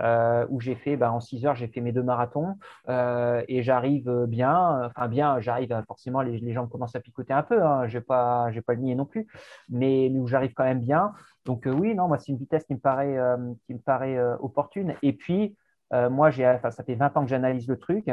[0.00, 3.62] euh, où j'ai fait, ben, en 6 heures, j'ai fait mes deux marathons euh, et
[3.62, 4.86] j'arrive bien.
[4.86, 8.04] Enfin, bien, j'arrive, forcément, les, les, jambes commencent à picoter un peu, hein, je n'ai
[8.04, 9.26] pas, pas le nier non plus,
[9.70, 11.12] mais, où j'arrive quand même bien.
[11.46, 13.16] Donc, euh, oui, non, moi, c'est une vitesse qui me paraît,
[13.66, 14.94] qui me paraît opportune.
[15.02, 15.56] Et puis,
[15.92, 18.10] moi, ça fait 20 ans que j'analyse le truc.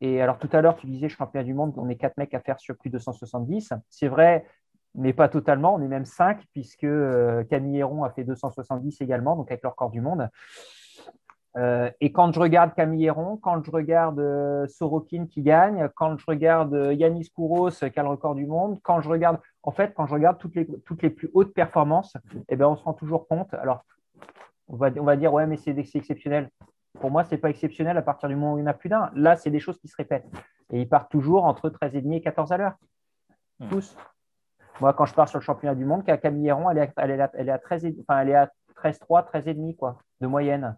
[0.00, 2.40] Et alors, tout à l'heure, tu disais champion du monde, on est quatre mecs à
[2.40, 3.74] faire sur plus de 170.
[3.90, 4.46] C'est vrai,
[4.94, 5.74] mais pas totalement.
[5.74, 6.86] On est même 5, puisque
[7.50, 10.28] Camille Héron a fait 270 également, donc avec le record du monde.
[11.56, 16.16] Euh, et quand je regarde Camille Héron, quand je regarde euh, Sorokin qui gagne, quand
[16.16, 19.72] je regarde euh, Yanis Kouros qui a le record du monde, quand je regarde, en
[19.72, 22.16] fait, quand je regarde toutes les, toutes les plus hautes performances,
[22.48, 23.52] eh ben, on se rend toujours compte.
[23.54, 23.84] Alors,
[24.68, 26.50] on va, on va dire, ouais, mais c'est exceptionnel.
[27.00, 28.74] Pour moi, ce n'est pas exceptionnel à partir du moment où il y en a
[28.74, 29.10] plus d'un.
[29.14, 30.26] Là, c'est des choses qui se répètent.
[30.72, 32.74] Et ils partent toujours entre 13,5 et 14 à l'heure.
[33.58, 33.68] Hmm.
[33.68, 33.96] Tous.
[34.80, 37.58] Moi, quand je pars sur le championnat du monde, Camille Héron, elle est, elle à
[37.58, 40.76] 13, enfin, elle est à 13,3, 13,5 quoi, de moyenne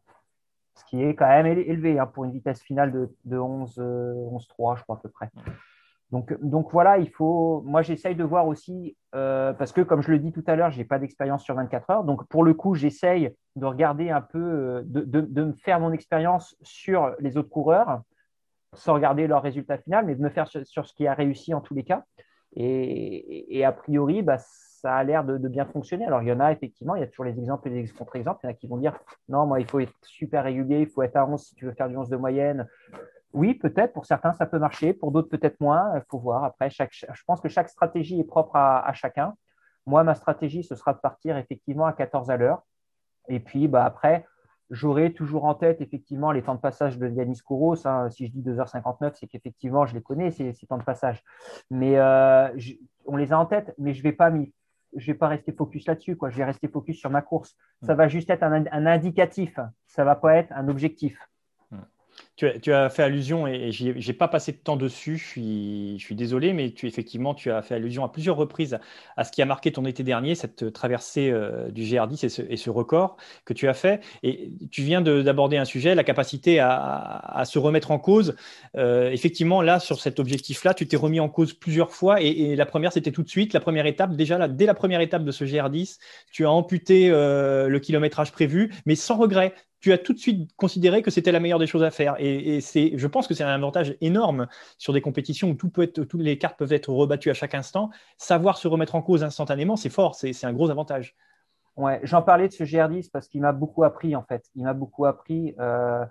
[0.74, 4.48] ce qui est quand même élevé hein, pour une vitesse finale de, de 11, 11,
[4.48, 5.30] 3, je crois à peu près.
[6.12, 7.62] Donc, donc voilà, il faut.
[7.64, 10.70] Moi, j'essaye de voir aussi, euh, parce que comme je le dis tout à l'heure,
[10.70, 12.04] je n'ai pas d'expérience sur 24 heures.
[12.04, 15.90] Donc, pour le coup, j'essaye de regarder un peu, euh, de, de, me faire mon
[15.90, 18.02] expérience sur les autres coureurs,
[18.74, 21.62] sans regarder leur résultat final, mais de me faire sur, ce qui a réussi en
[21.62, 22.04] tous les cas.
[22.54, 24.36] Et, et a priori, bah,
[24.82, 26.06] ça a l'air de, bien fonctionner.
[26.06, 28.40] Alors, il y en a effectivement, il y a toujours les exemples et les contre-exemples.
[28.42, 30.88] Il y en a qui vont dire non, moi, il faut être super régulier, il
[30.88, 32.68] faut être à 11 si tu veux faire du 11 de moyenne
[33.32, 35.92] oui, peut-être, pour certains, ça peut marcher, pour d'autres, peut-être moins.
[35.96, 36.44] Il faut voir.
[36.44, 39.34] Après, je pense que chaque stratégie est propre à, chacun.
[39.86, 42.62] Moi, ma stratégie, ce sera de partir effectivement à 14 à l'heure.
[43.28, 44.26] Et puis, bah, après,
[44.70, 47.86] j'aurai toujours en tête effectivement les temps de passage de Yanis Kouros.
[47.86, 48.10] Hein.
[48.10, 51.22] Si je dis 2h59, c'est qu'effectivement, je les connais, ces, temps de passage.
[51.70, 52.48] Mais euh,
[53.06, 54.30] on les a en tête, mais je ne vais pas
[54.96, 56.16] je vais pas rester focus là-dessus.
[56.20, 57.56] Je vais rester focus sur ma course.
[57.82, 59.58] Ça va juste être un, un indicatif.
[59.86, 61.18] Ça ne va pas être un objectif.
[62.36, 66.14] Tu as, fait allusion, et, je n'ai pas passé de temps dessus, je suis, je
[66.14, 68.78] désolé, mais tu, effectivement, tu as fait allusion à plusieurs reprises
[69.16, 72.70] à ce qui a marqué ton été dernier, cette traversée euh, du GR10 et ce,
[72.70, 74.00] record que tu as fait.
[74.22, 78.34] Et tu viens d'aborder un sujet, la capacité à, se remettre en cause.
[78.76, 82.66] Euh, effectivement, là, sur cet objectif-là, tu t'es remis en cause plusieurs fois, et, la
[82.66, 85.32] première, c'était tout de suite, la première étape, déjà là, dès la première étape de
[85.32, 85.98] ce GR10,
[86.32, 90.54] tu as amputé euh, le kilométrage prévu, mais sans regret tu as tout de suite
[90.56, 92.14] considéré que c'était la meilleure des choses à faire.
[92.18, 94.46] Et, c'est, je pense que c'est un avantage énorme
[94.78, 97.54] sur des compétitions où tout peut être, toutes les cartes peuvent être rebattues à chaque
[97.54, 97.90] instant.
[98.16, 101.16] Savoir se remettre en cause instantanément, c'est fort, c'est, un gros avantage.
[101.76, 104.44] Ouais, j'en parlais de ce GR10 parce qu'il m'a beaucoup appris en fait.
[104.54, 106.04] Il m'a beaucoup appris euh,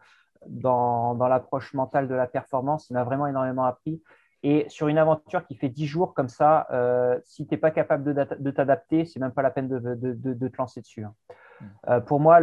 [0.47, 2.89] dans, l'approche mentale de la performance.
[2.89, 4.03] Il m'a vraiment énormément appris.
[4.43, 7.71] Et sur une aventure qui fait 10 jours comme ça, euh, si tu n'es pas
[7.71, 11.05] capable de, de t'adapter, c'est même pas la peine de, de, te lancer dessus.
[11.05, 11.13] Hein.
[11.61, 11.65] Hmm.
[11.89, 12.41] Euh, pour moi,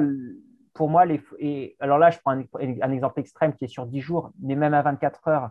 [0.78, 4.00] pour moi, les, et alors là, je prends un, exemple extrême qui est sur 10
[4.00, 5.50] jours, mais même à 24 heures,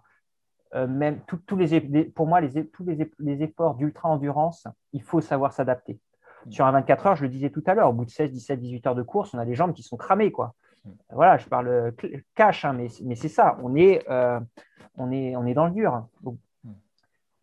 [0.73, 5.99] euh, même tous les, pour moi, les, tous les, efforts d'ultra-endurance, il faut savoir s'adapter.
[6.45, 6.51] Mm.
[6.51, 8.57] Sur un 24 heures, je le disais tout à l'heure, au bout de 16, 17,
[8.57, 10.31] 18 heures de course, on a des jambes qui sont cramées.
[10.31, 10.53] Quoi.
[10.85, 10.91] Mm.
[11.11, 11.91] Voilà, je parle
[12.33, 14.39] cash, hein, mais, mais c'est ça, on est, euh,
[14.95, 16.05] on, est, on est dans le dur.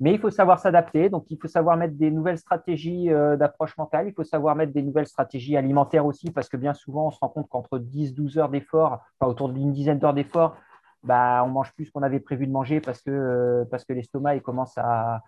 [0.04, 3.74] Mais il faut savoir s'adapter, donc il faut savoir mettre des nouvelles stratégies euh, d'approche
[3.78, 7.10] mentale, il faut savoir mettre des nouvelles stratégies alimentaires aussi, parce que bien souvent, on
[7.10, 10.58] se rend compte qu'entre 10-12 heures d'effort, enfin autour d'une dizaine d'heures d'effort,
[11.04, 14.40] bah, on mange plus qu'on avait prévu de manger parce que, euh, parce que l'estomac
[14.40, 15.22] commence à,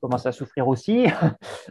[0.00, 1.06] commence à souffrir aussi.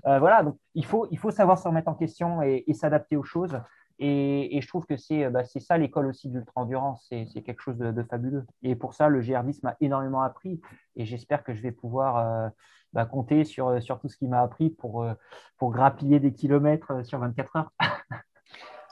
[0.05, 3.23] Euh, voilà, donc il faut, il faut savoir se remettre en question et s'adapter aux
[3.23, 3.59] choses.
[3.99, 8.03] Et, je trouve que c'est bah, ça l'école aussi de l'ultra-endurance, c'est quelque chose de,
[8.03, 8.45] fabuleux.
[8.63, 10.61] Et pour ça, le GR10 m'a énormément appris
[10.95, 12.49] et j'espère que je vais pouvoir euh,
[12.93, 15.13] bah, compter sur, sur, tout ce qui m'a appris pour, euh,
[15.61, 17.71] grappiller des kilomètres euh, sur 24 heures.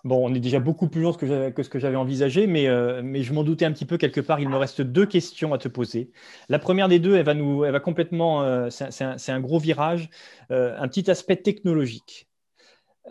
[0.04, 3.44] Bon, on est déjà beaucoup plus loin que, ce que j'avais envisagé, mais, je m'en
[3.44, 4.40] doutais un petit peu quelque part.
[4.40, 6.12] Il me reste deux questions à te poser.
[6.48, 7.26] La première des deux, elle
[7.72, 8.70] va, complètement.
[8.70, 10.12] c'est un, gros virage,
[10.52, 12.30] un petit aspect technologique.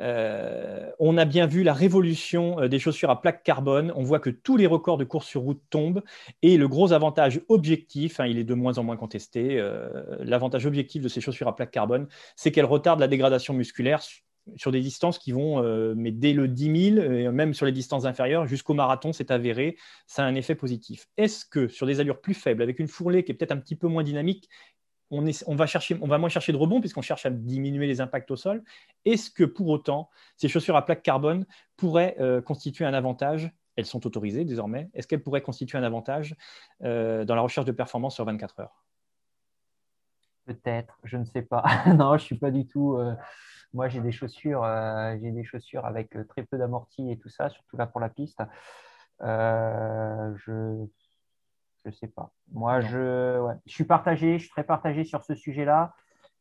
[0.01, 3.93] Euh, on a bien vu la révolution euh, des chaussures à plaque carbone.
[3.97, 6.03] On voit que tous les records de course sur route tombent.
[6.43, 9.89] Et le gros avantage objectif, hein, il est de moins en moins contesté, euh,
[10.21, 14.01] l'avantage objectif de ces chaussures à plaque carbone, c'est qu'elles retardent la dégradation musculaire
[14.57, 15.63] sur des distances qui vont,
[15.95, 19.79] mais dès le 10 000, et même sur les distances inférieures, jusqu'au marathon, c'est avéré,
[20.07, 21.07] ça a un effet positif.
[21.17, 23.75] Est-ce que sur des allures plus faibles, avec une fourrée qui est peut-être un petit
[23.75, 24.51] peu moins dynamique,
[25.47, 28.63] on, va chercher, moins chercher de rebond puisqu'on cherche à diminuer les impacts au sol.
[29.05, 31.47] Est-ce que pour autant, ces chaussures à plaque carbone
[31.77, 33.51] pourraient euh, constituer un avantage?
[33.77, 34.89] Elles sont autorisées désormais.
[34.95, 36.37] Est-ce qu'elles pourraient constituer un avantage
[36.83, 38.85] euh, dans la recherche de performance sur 24 heures?
[40.47, 41.65] Peut-être, je ne sais pas.
[41.87, 42.95] non, je suis pas du tout.
[42.95, 43.15] Euh,
[43.73, 44.65] moi, j'ai des chaussures,
[45.21, 48.41] j'ai des chaussures avec très peu d'amorti et tout ça, surtout là pour la piste.
[51.85, 52.33] Je sais pas.
[52.53, 55.95] Moi, je, suis partagé, je suis très partagé sur ce sujet-là.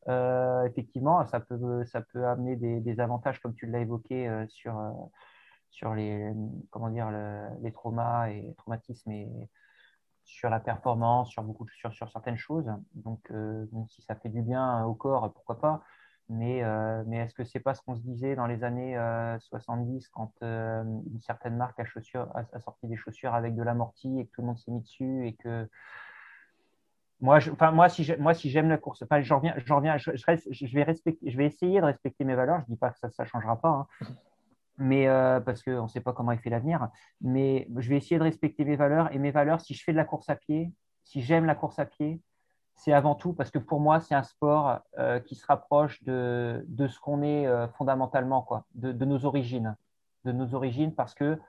[0.07, 4.77] Euh, effectivement, ça peut, ça peut amener des, avantages, comme tu l'as évoqué, euh, sur,
[4.77, 4.91] euh,
[5.69, 6.31] sur les,
[6.69, 7.09] comment dire,
[7.61, 9.29] les traumas et traumatismes et
[10.23, 12.71] sur la performance, sur, beaucoup, sur, sur certaines choses.
[12.95, 13.31] Donc,
[13.89, 15.83] si ça fait du bien au corps, pourquoi pas.
[16.33, 18.97] Mais, euh, mais est-ce que c'est pas ce qu'on se disait dans les années
[19.39, 21.83] 70 euh, quand euh, une certaine marque a,
[22.33, 25.27] a, sorti des chaussures avec de l'amorti et que tout le monde s'est mis dessus
[25.27, 25.69] et que
[27.21, 30.73] moi, enfin, moi, si moi, si j'aime la course, enfin, je reviens, je, reviens je,
[30.75, 32.61] vais respecter, je vais essayer de respecter mes valeurs.
[32.61, 33.69] Je dis pas que ça ne changera pas,
[34.01, 34.07] hein.
[34.77, 35.05] mais
[35.45, 36.89] parce qu'on ne sait pas comment il fait l'avenir.
[37.21, 39.61] Mais je vais essayer de respecter mes valeurs et mes valeurs.
[39.61, 40.73] Si je fais de la course à pied,
[41.03, 42.19] si j'aime la course à pied,
[42.75, 46.65] c'est avant tout parce que pour moi, c'est un sport euh, qui se rapproche de,
[46.77, 48.45] ce qu'on est euh, fondamentalement,
[48.75, 49.75] de, nos origines.
[50.25, 51.39] De nos origines parce que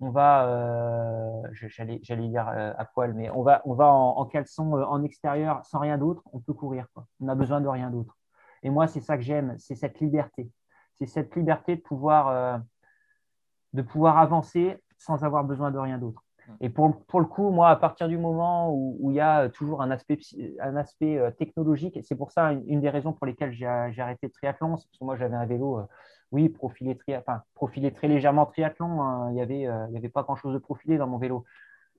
[0.00, 5.96] on va, j'allais dire à poil, mais on va, en, caleçon en extérieur sans rien
[5.96, 6.88] d'autre, on peut courir.
[7.20, 8.18] On n'a besoin de rien d'autre.
[8.64, 10.50] Et moi, c'est ça que j'aime, c'est cette liberté.
[10.94, 11.82] C'est cette liberté de
[13.82, 16.23] pouvoir avancer sans avoir besoin de rien d'autre.
[16.60, 19.82] Et pour, pour, le coup, moi, à partir du moment où, il y a toujours
[19.82, 20.18] un aspect,
[20.60, 24.30] un aspect euh, technologique, c'est pour ça une, des raisons pour lesquelles j'ai arrêté le
[24.30, 25.84] triathlon, c'est parce que moi, j'avais un vélo, euh,
[26.32, 29.02] oui, profilé, enfin, profilé très légèrement triathlon.
[29.02, 29.30] Hein.
[29.30, 31.44] il n'y avait, euh, avait pas grand-chose de profilé dans mon vélo.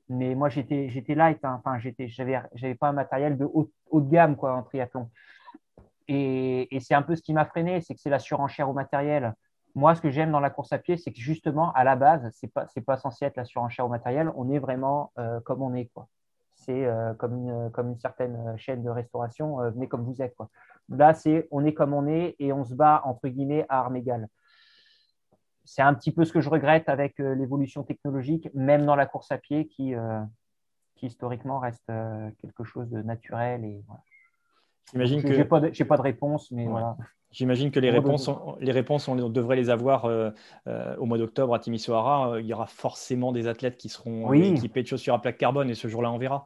[0.10, 1.62] Mais moi, j'étais light, hein.
[1.64, 5.10] enfin, j'avais pas un matériel de haut, haut, de gamme quoi, en triathlon.
[6.08, 8.74] Et, et c'est un peu ce qui m'a freiné, c'est que c'est la surenchère au
[8.74, 9.34] matériel
[9.76, 12.30] moi, ce que j'aime dans la course à pied, c'est que justement, à la base,
[12.34, 14.32] ce n'est pas, pas censé être la surenchère au matériel.
[14.36, 15.88] On est vraiment euh, comme on est.
[15.88, 16.08] Quoi.
[16.56, 20.34] C'est euh, comme, une, comme une certaine chaîne de restauration, euh, venez comme vous êtes.
[20.36, 20.50] Quoi.
[20.88, 23.98] Là, c'est on est comme on est et on se bat, entre guillemets, à armes
[23.98, 24.30] égales.
[25.66, 29.32] C'est un petit peu ce que je regrette avec l'évolution technologique, même dans la course
[29.32, 29.96] à pied, qui,
[30.94, 31.92] qui historiquement reste
[32.40, 33.66] quelque chose de naturel.
[33.66, 34.04] Et, voilà.
[34.92, 35.34] J'imagine que.
[35.34, 36.96] Je n'ai pas, pas, de réponse, mais voilà.
[37.36, 40.30] J'imagine que les réponses, on, les réponses, on devrait les avoir euh,
[40.68, 42.32] euh, au mois d'octobre à Timisoara.
[42.32, 45.70] Euh, il y aura forcément des athlètes qui seront équipés de chaussures à plaque carbone
[45.70, 46.46] et ce jour-là, on verra.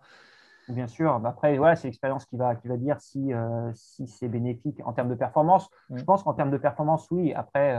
[0.67, 1.13] Bien sûr.
[1.23, 3.31] Après, voilà, c'est l'expérience qui va, qui va dire si,
[3.75, 5.69] si c'est bénéfique en termes de performance.
[5.93, 7.33] Je pense qu'en termes de performance, oui.
[7.35, 7.71] Après,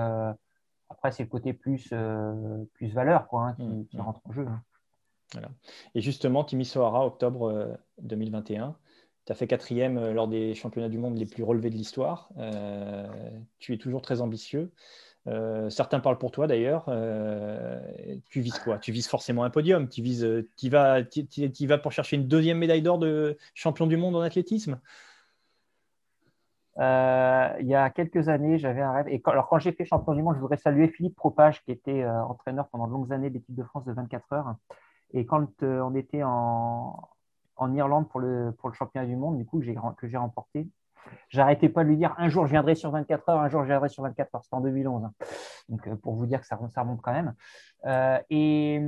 [0.89, 1.93] après c'est le côté plus,
[2.75, 4.47] plus valeur quoi, hein, qui, qui, rentre en jeu.
[4.49, 4.63] Hein.
[5.33, 5.49] Voilà.
[5.97, 8.77] Et justement, Timisoara, octobre 2021
[9.27, 12.31] tu as fait quatrième euh, lors des championnats du monde les plus relevés de l'histoire.
[12.39, 13.07] Euh,
[13.59, 14.73] tu es toujours très ambitieux.
[15.27, 16.87] Euh, certains parlent pour toi d'ailleurs.
[18.31, 18.79] tu vises quoi?
[18.79, 19.89] Tu vises forcément un podium.
[19.89, 24.16] Tu vises, tu vas, vas pour chercher une deuxième médaille d'or de champion du monde
[24.16, 24.81] en athlétisme?
[26.79, 29.09] il y a quelques années, j'avais un rêve.
[29.09, 32.07] Et alors, quand j'ai fait champion du monde, je voudrais saluer Philippe Propage, qui était
[32.07, 34.55] entraîneur pendant de longues années de l'équipe de France de 24 heures.
[35.12, 37.11] Et quand on était en,
[37.61, 40.69] en Irlande pour le, pour le championnat du monde, du coup, que j'ai remporté.
[41.29, 43.69] J'arrêtais pas de lui dire un jour je viendrai sur 24 heures, un jour je
[43.69, 44.45] viendrai sur 24 heures.
[44.45, 45.05] C'était en 2011.
[45.05, 45.13] Hein.
[45.69, 47.35] Donc, euh, pour vous dire que ça, ça remonte quand même.
[47.87, 48.83] Euh, et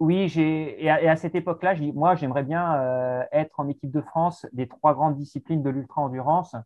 [0.00, 4.00] oui, et à, et à, cette époque-là, moi, j'aimerais bien euh, être en équipe de
[4.00, 6.56] France des trois grandes disciplines de l'ultra-endurance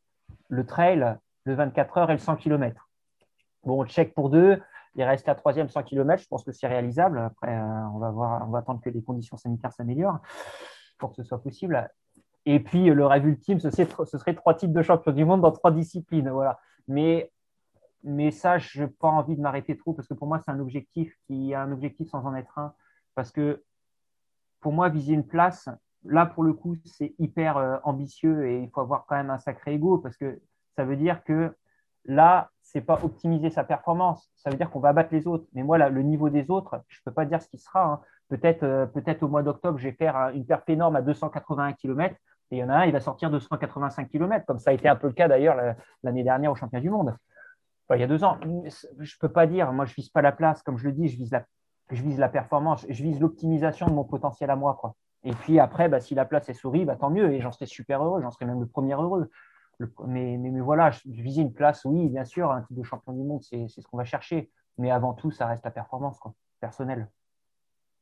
[0.48, 2.88] le trail, le 24 heures et le 100 km.
[3.64, 4.60] Bon, check pour deux.
[4.98, 6.20] Il reste la troisième 100 km.
[6.20, 7.20] Je pense que c'est réalisable.
[7.20, 10.18] Après, euh, on, va voir, on va attendre que les conditions sanitaires s'améliorent
[10.98, 11.88] pour que ce soit possible.
[12.46, 15.70] Et puis, le rêve ultime, ce serait, trois titres de champion du monde dans trois
[15.70, 16.28] disciplines.
[16.30, 16.58] Voilà.
[16.88, 17.30] Mais,
[18.02, 20.58] mais ça, je n'ai pas envie de m'arrêter trop parce que pour moi, c'est un
[20.58, 22.74] objectif qui est un objectif sans en être un.
[23.14, 23.62] Parce que
[24.58, 25.68] pour moi, viser une place,
[26.02, 29.38] là, pour le coup, c'est hyper euh, ambitieux et il faut avoir quand même un
[29.38, 30.40] sacré ego parce que
[30.74, 31.54] ça veut dire que
[32.08, 34.30] là, c'est pas optimiser sa performance.
[34.36, 35.46] Ça veut dire qu'on va battre les autres.
[35.54, 37.84] Mais moi, le niveau des autres, je ne peux pas dire ce qui sera.
[37.84, 38.00] Hein.
[38.28, 42.14] Peut-être euh, peut-être au mois d'octobre, je vais faire une perf énorme à 281 km
[42.50, 44.88] et il y en a un, il va sortir 285 km, comme ça a été
[44.88, 45.56] un peu le cas d'ailleurs
[46.02, 47.14] l'année dernière au championnat du monde.
[47.94, 48.38] il y a deux ans.
[48.42, 50.62] Je ne peux pas dire, moi, je ne vise pas la place.
[50.62, 51.44] Comme je le dis, je vise la,
[51.90, 54.76] je vise performance, je vise l'optimisation de mon potentiel à moi.
[54.80, 54.94] Quoi.
[55.24, 57.32] Et puis après, bah, si la place est souris, bah, tant mieux.
[57.32, 59.30] Et j'en serai super heureux, j'en serai même le premier heureux
[60.06, 63.42] mais, mais, voilà, viser une place, oui, bien sûr, un titre de champion du monde,
[63.42, 64.50] c'est ce qu'on va chercher.
[64.76, 67.08] Mais avant tout, ça reste la performance quoi, personnelle.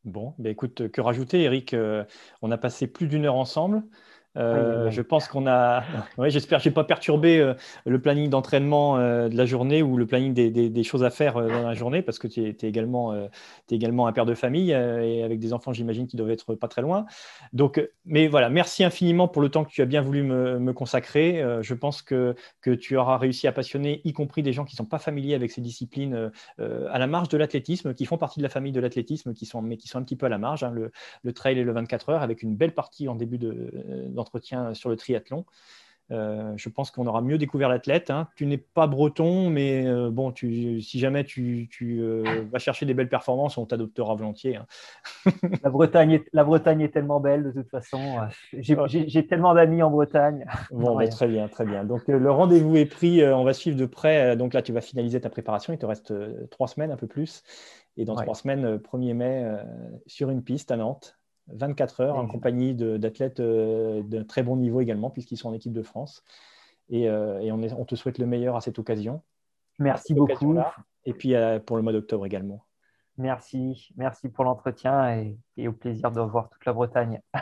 [0.05, 2.05] Bon, ben écoute, que rajouter, Eric euh,
[2.41, 3.83] On a passé plus d'une heure ensemble.
[4.37, 5.85] Euh, je pense qu'on a.
[6.19, 9.83] Ouais, J'espère que je n'ai pas perturbé euh, le planning d'entraînement euh, de la journée
[9.83, 12.57] ou le planning des, des, choses à faire dans la journée parce que tu es,
[12.63, 13.29] également, es
[13.71, 16.81] également un père de famille et avec des enfants, j'imagine, qui doivent être pas très
[16.81, 17.07] loin.
[17.53, 20.73] Donc, mais voilà, merci infiniment pour le temps que tu as bien voulu me, me
[20.73, 21.45] consacrer.
[21.61, 24.79] je pense que, que tu auras réussi à passionner, y compris des gens qui ne
[24.79, 28.45] sont pas familiers avec ces disciplines à la marge de l'athlétisme, qui font partie de
[28.45, 30.63] la famille de l'athlétisme, qui sont, mais qui sont un petit peu à la marge,
[30.63, 34.26] hein, le, le, trail et le 24 heures, avec une belle partie en début d'entraînement
[34.27, 35.45] entretien sur le triathlon.
[36.13, 38.11] Euh, je pense qu'on aura mieux découvert l'athlète.
[38.11, 38.29] Hein.
[38.37, 42.95] Tu n'es pas breton, mais euh, bon, tu, si jamais tu, euh, vas chercher des
[42.95, 44.57] belles performances, on t'adoptera volontiers.
[44.57, 44.67] Hein.
[45.63, 47.99] la, Bretagne est, la Bretagne est tellement belle de toute façon.
[48.53, 50.47] J'ai tellement d'amis en Bretagne.
[50.71, 51.85] Bon, très bien, très bien.
[51.85, 53.27] Donc le rendez-vous est pris.
[53.27, 54.37] on va suivre de près.
[54.37, 55.73] Donc là, tu vas finaliser ta préparation.
[55.73, 56.15] Il te reste
[56.51, 57.43] trois semaines, un peu plus.
[57.97, 59.57] Et dans trois semaines, 1er mai,
[60.07, 61.19] sur une piste à Nantes.
[61.49, 65.73] 24 heures en compagnie d'athlètes euh, de, très bon niveau également, puisqu'ils sont en équipe
[65.73, 66.25] de France.
[66.89, 69.23] Et, euh, on, te souhaite le meilleur à cette occasion.
[69.79, 70.57] Merci beaucoup.
[71.05, 72.65] Et puis euh, pour le mois d'octobre également.
[73.19, 75.25] Merci, merci pour l'entretien
[75.57, 77.21] et, au plaisir de revoir toute la Bretagne.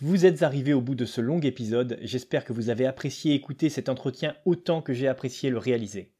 [0.00, 1.98] Vous êtes arrivé au bout de ce long épisode.
[2.02, 6.12] J'espère que vous avez apprécié écouter cet entretien autant que j'ai apprécié le réaliser.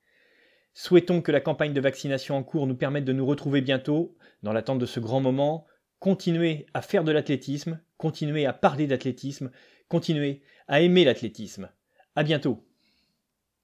[0.73, 4.55] Souhaitons que la campagne de vaccination en cours nous permette de nous retrouver bientôt, dans
[4.55, 5.67] l'attente de ce grand moment.
[6.07, 9.51] Continuez à faire de l'athlétisme, continuez à parler d'athlétisme,
[9.89, 11.69] continuez à aimer l'athlétisme.
[12.15, 12.65] À bientôt.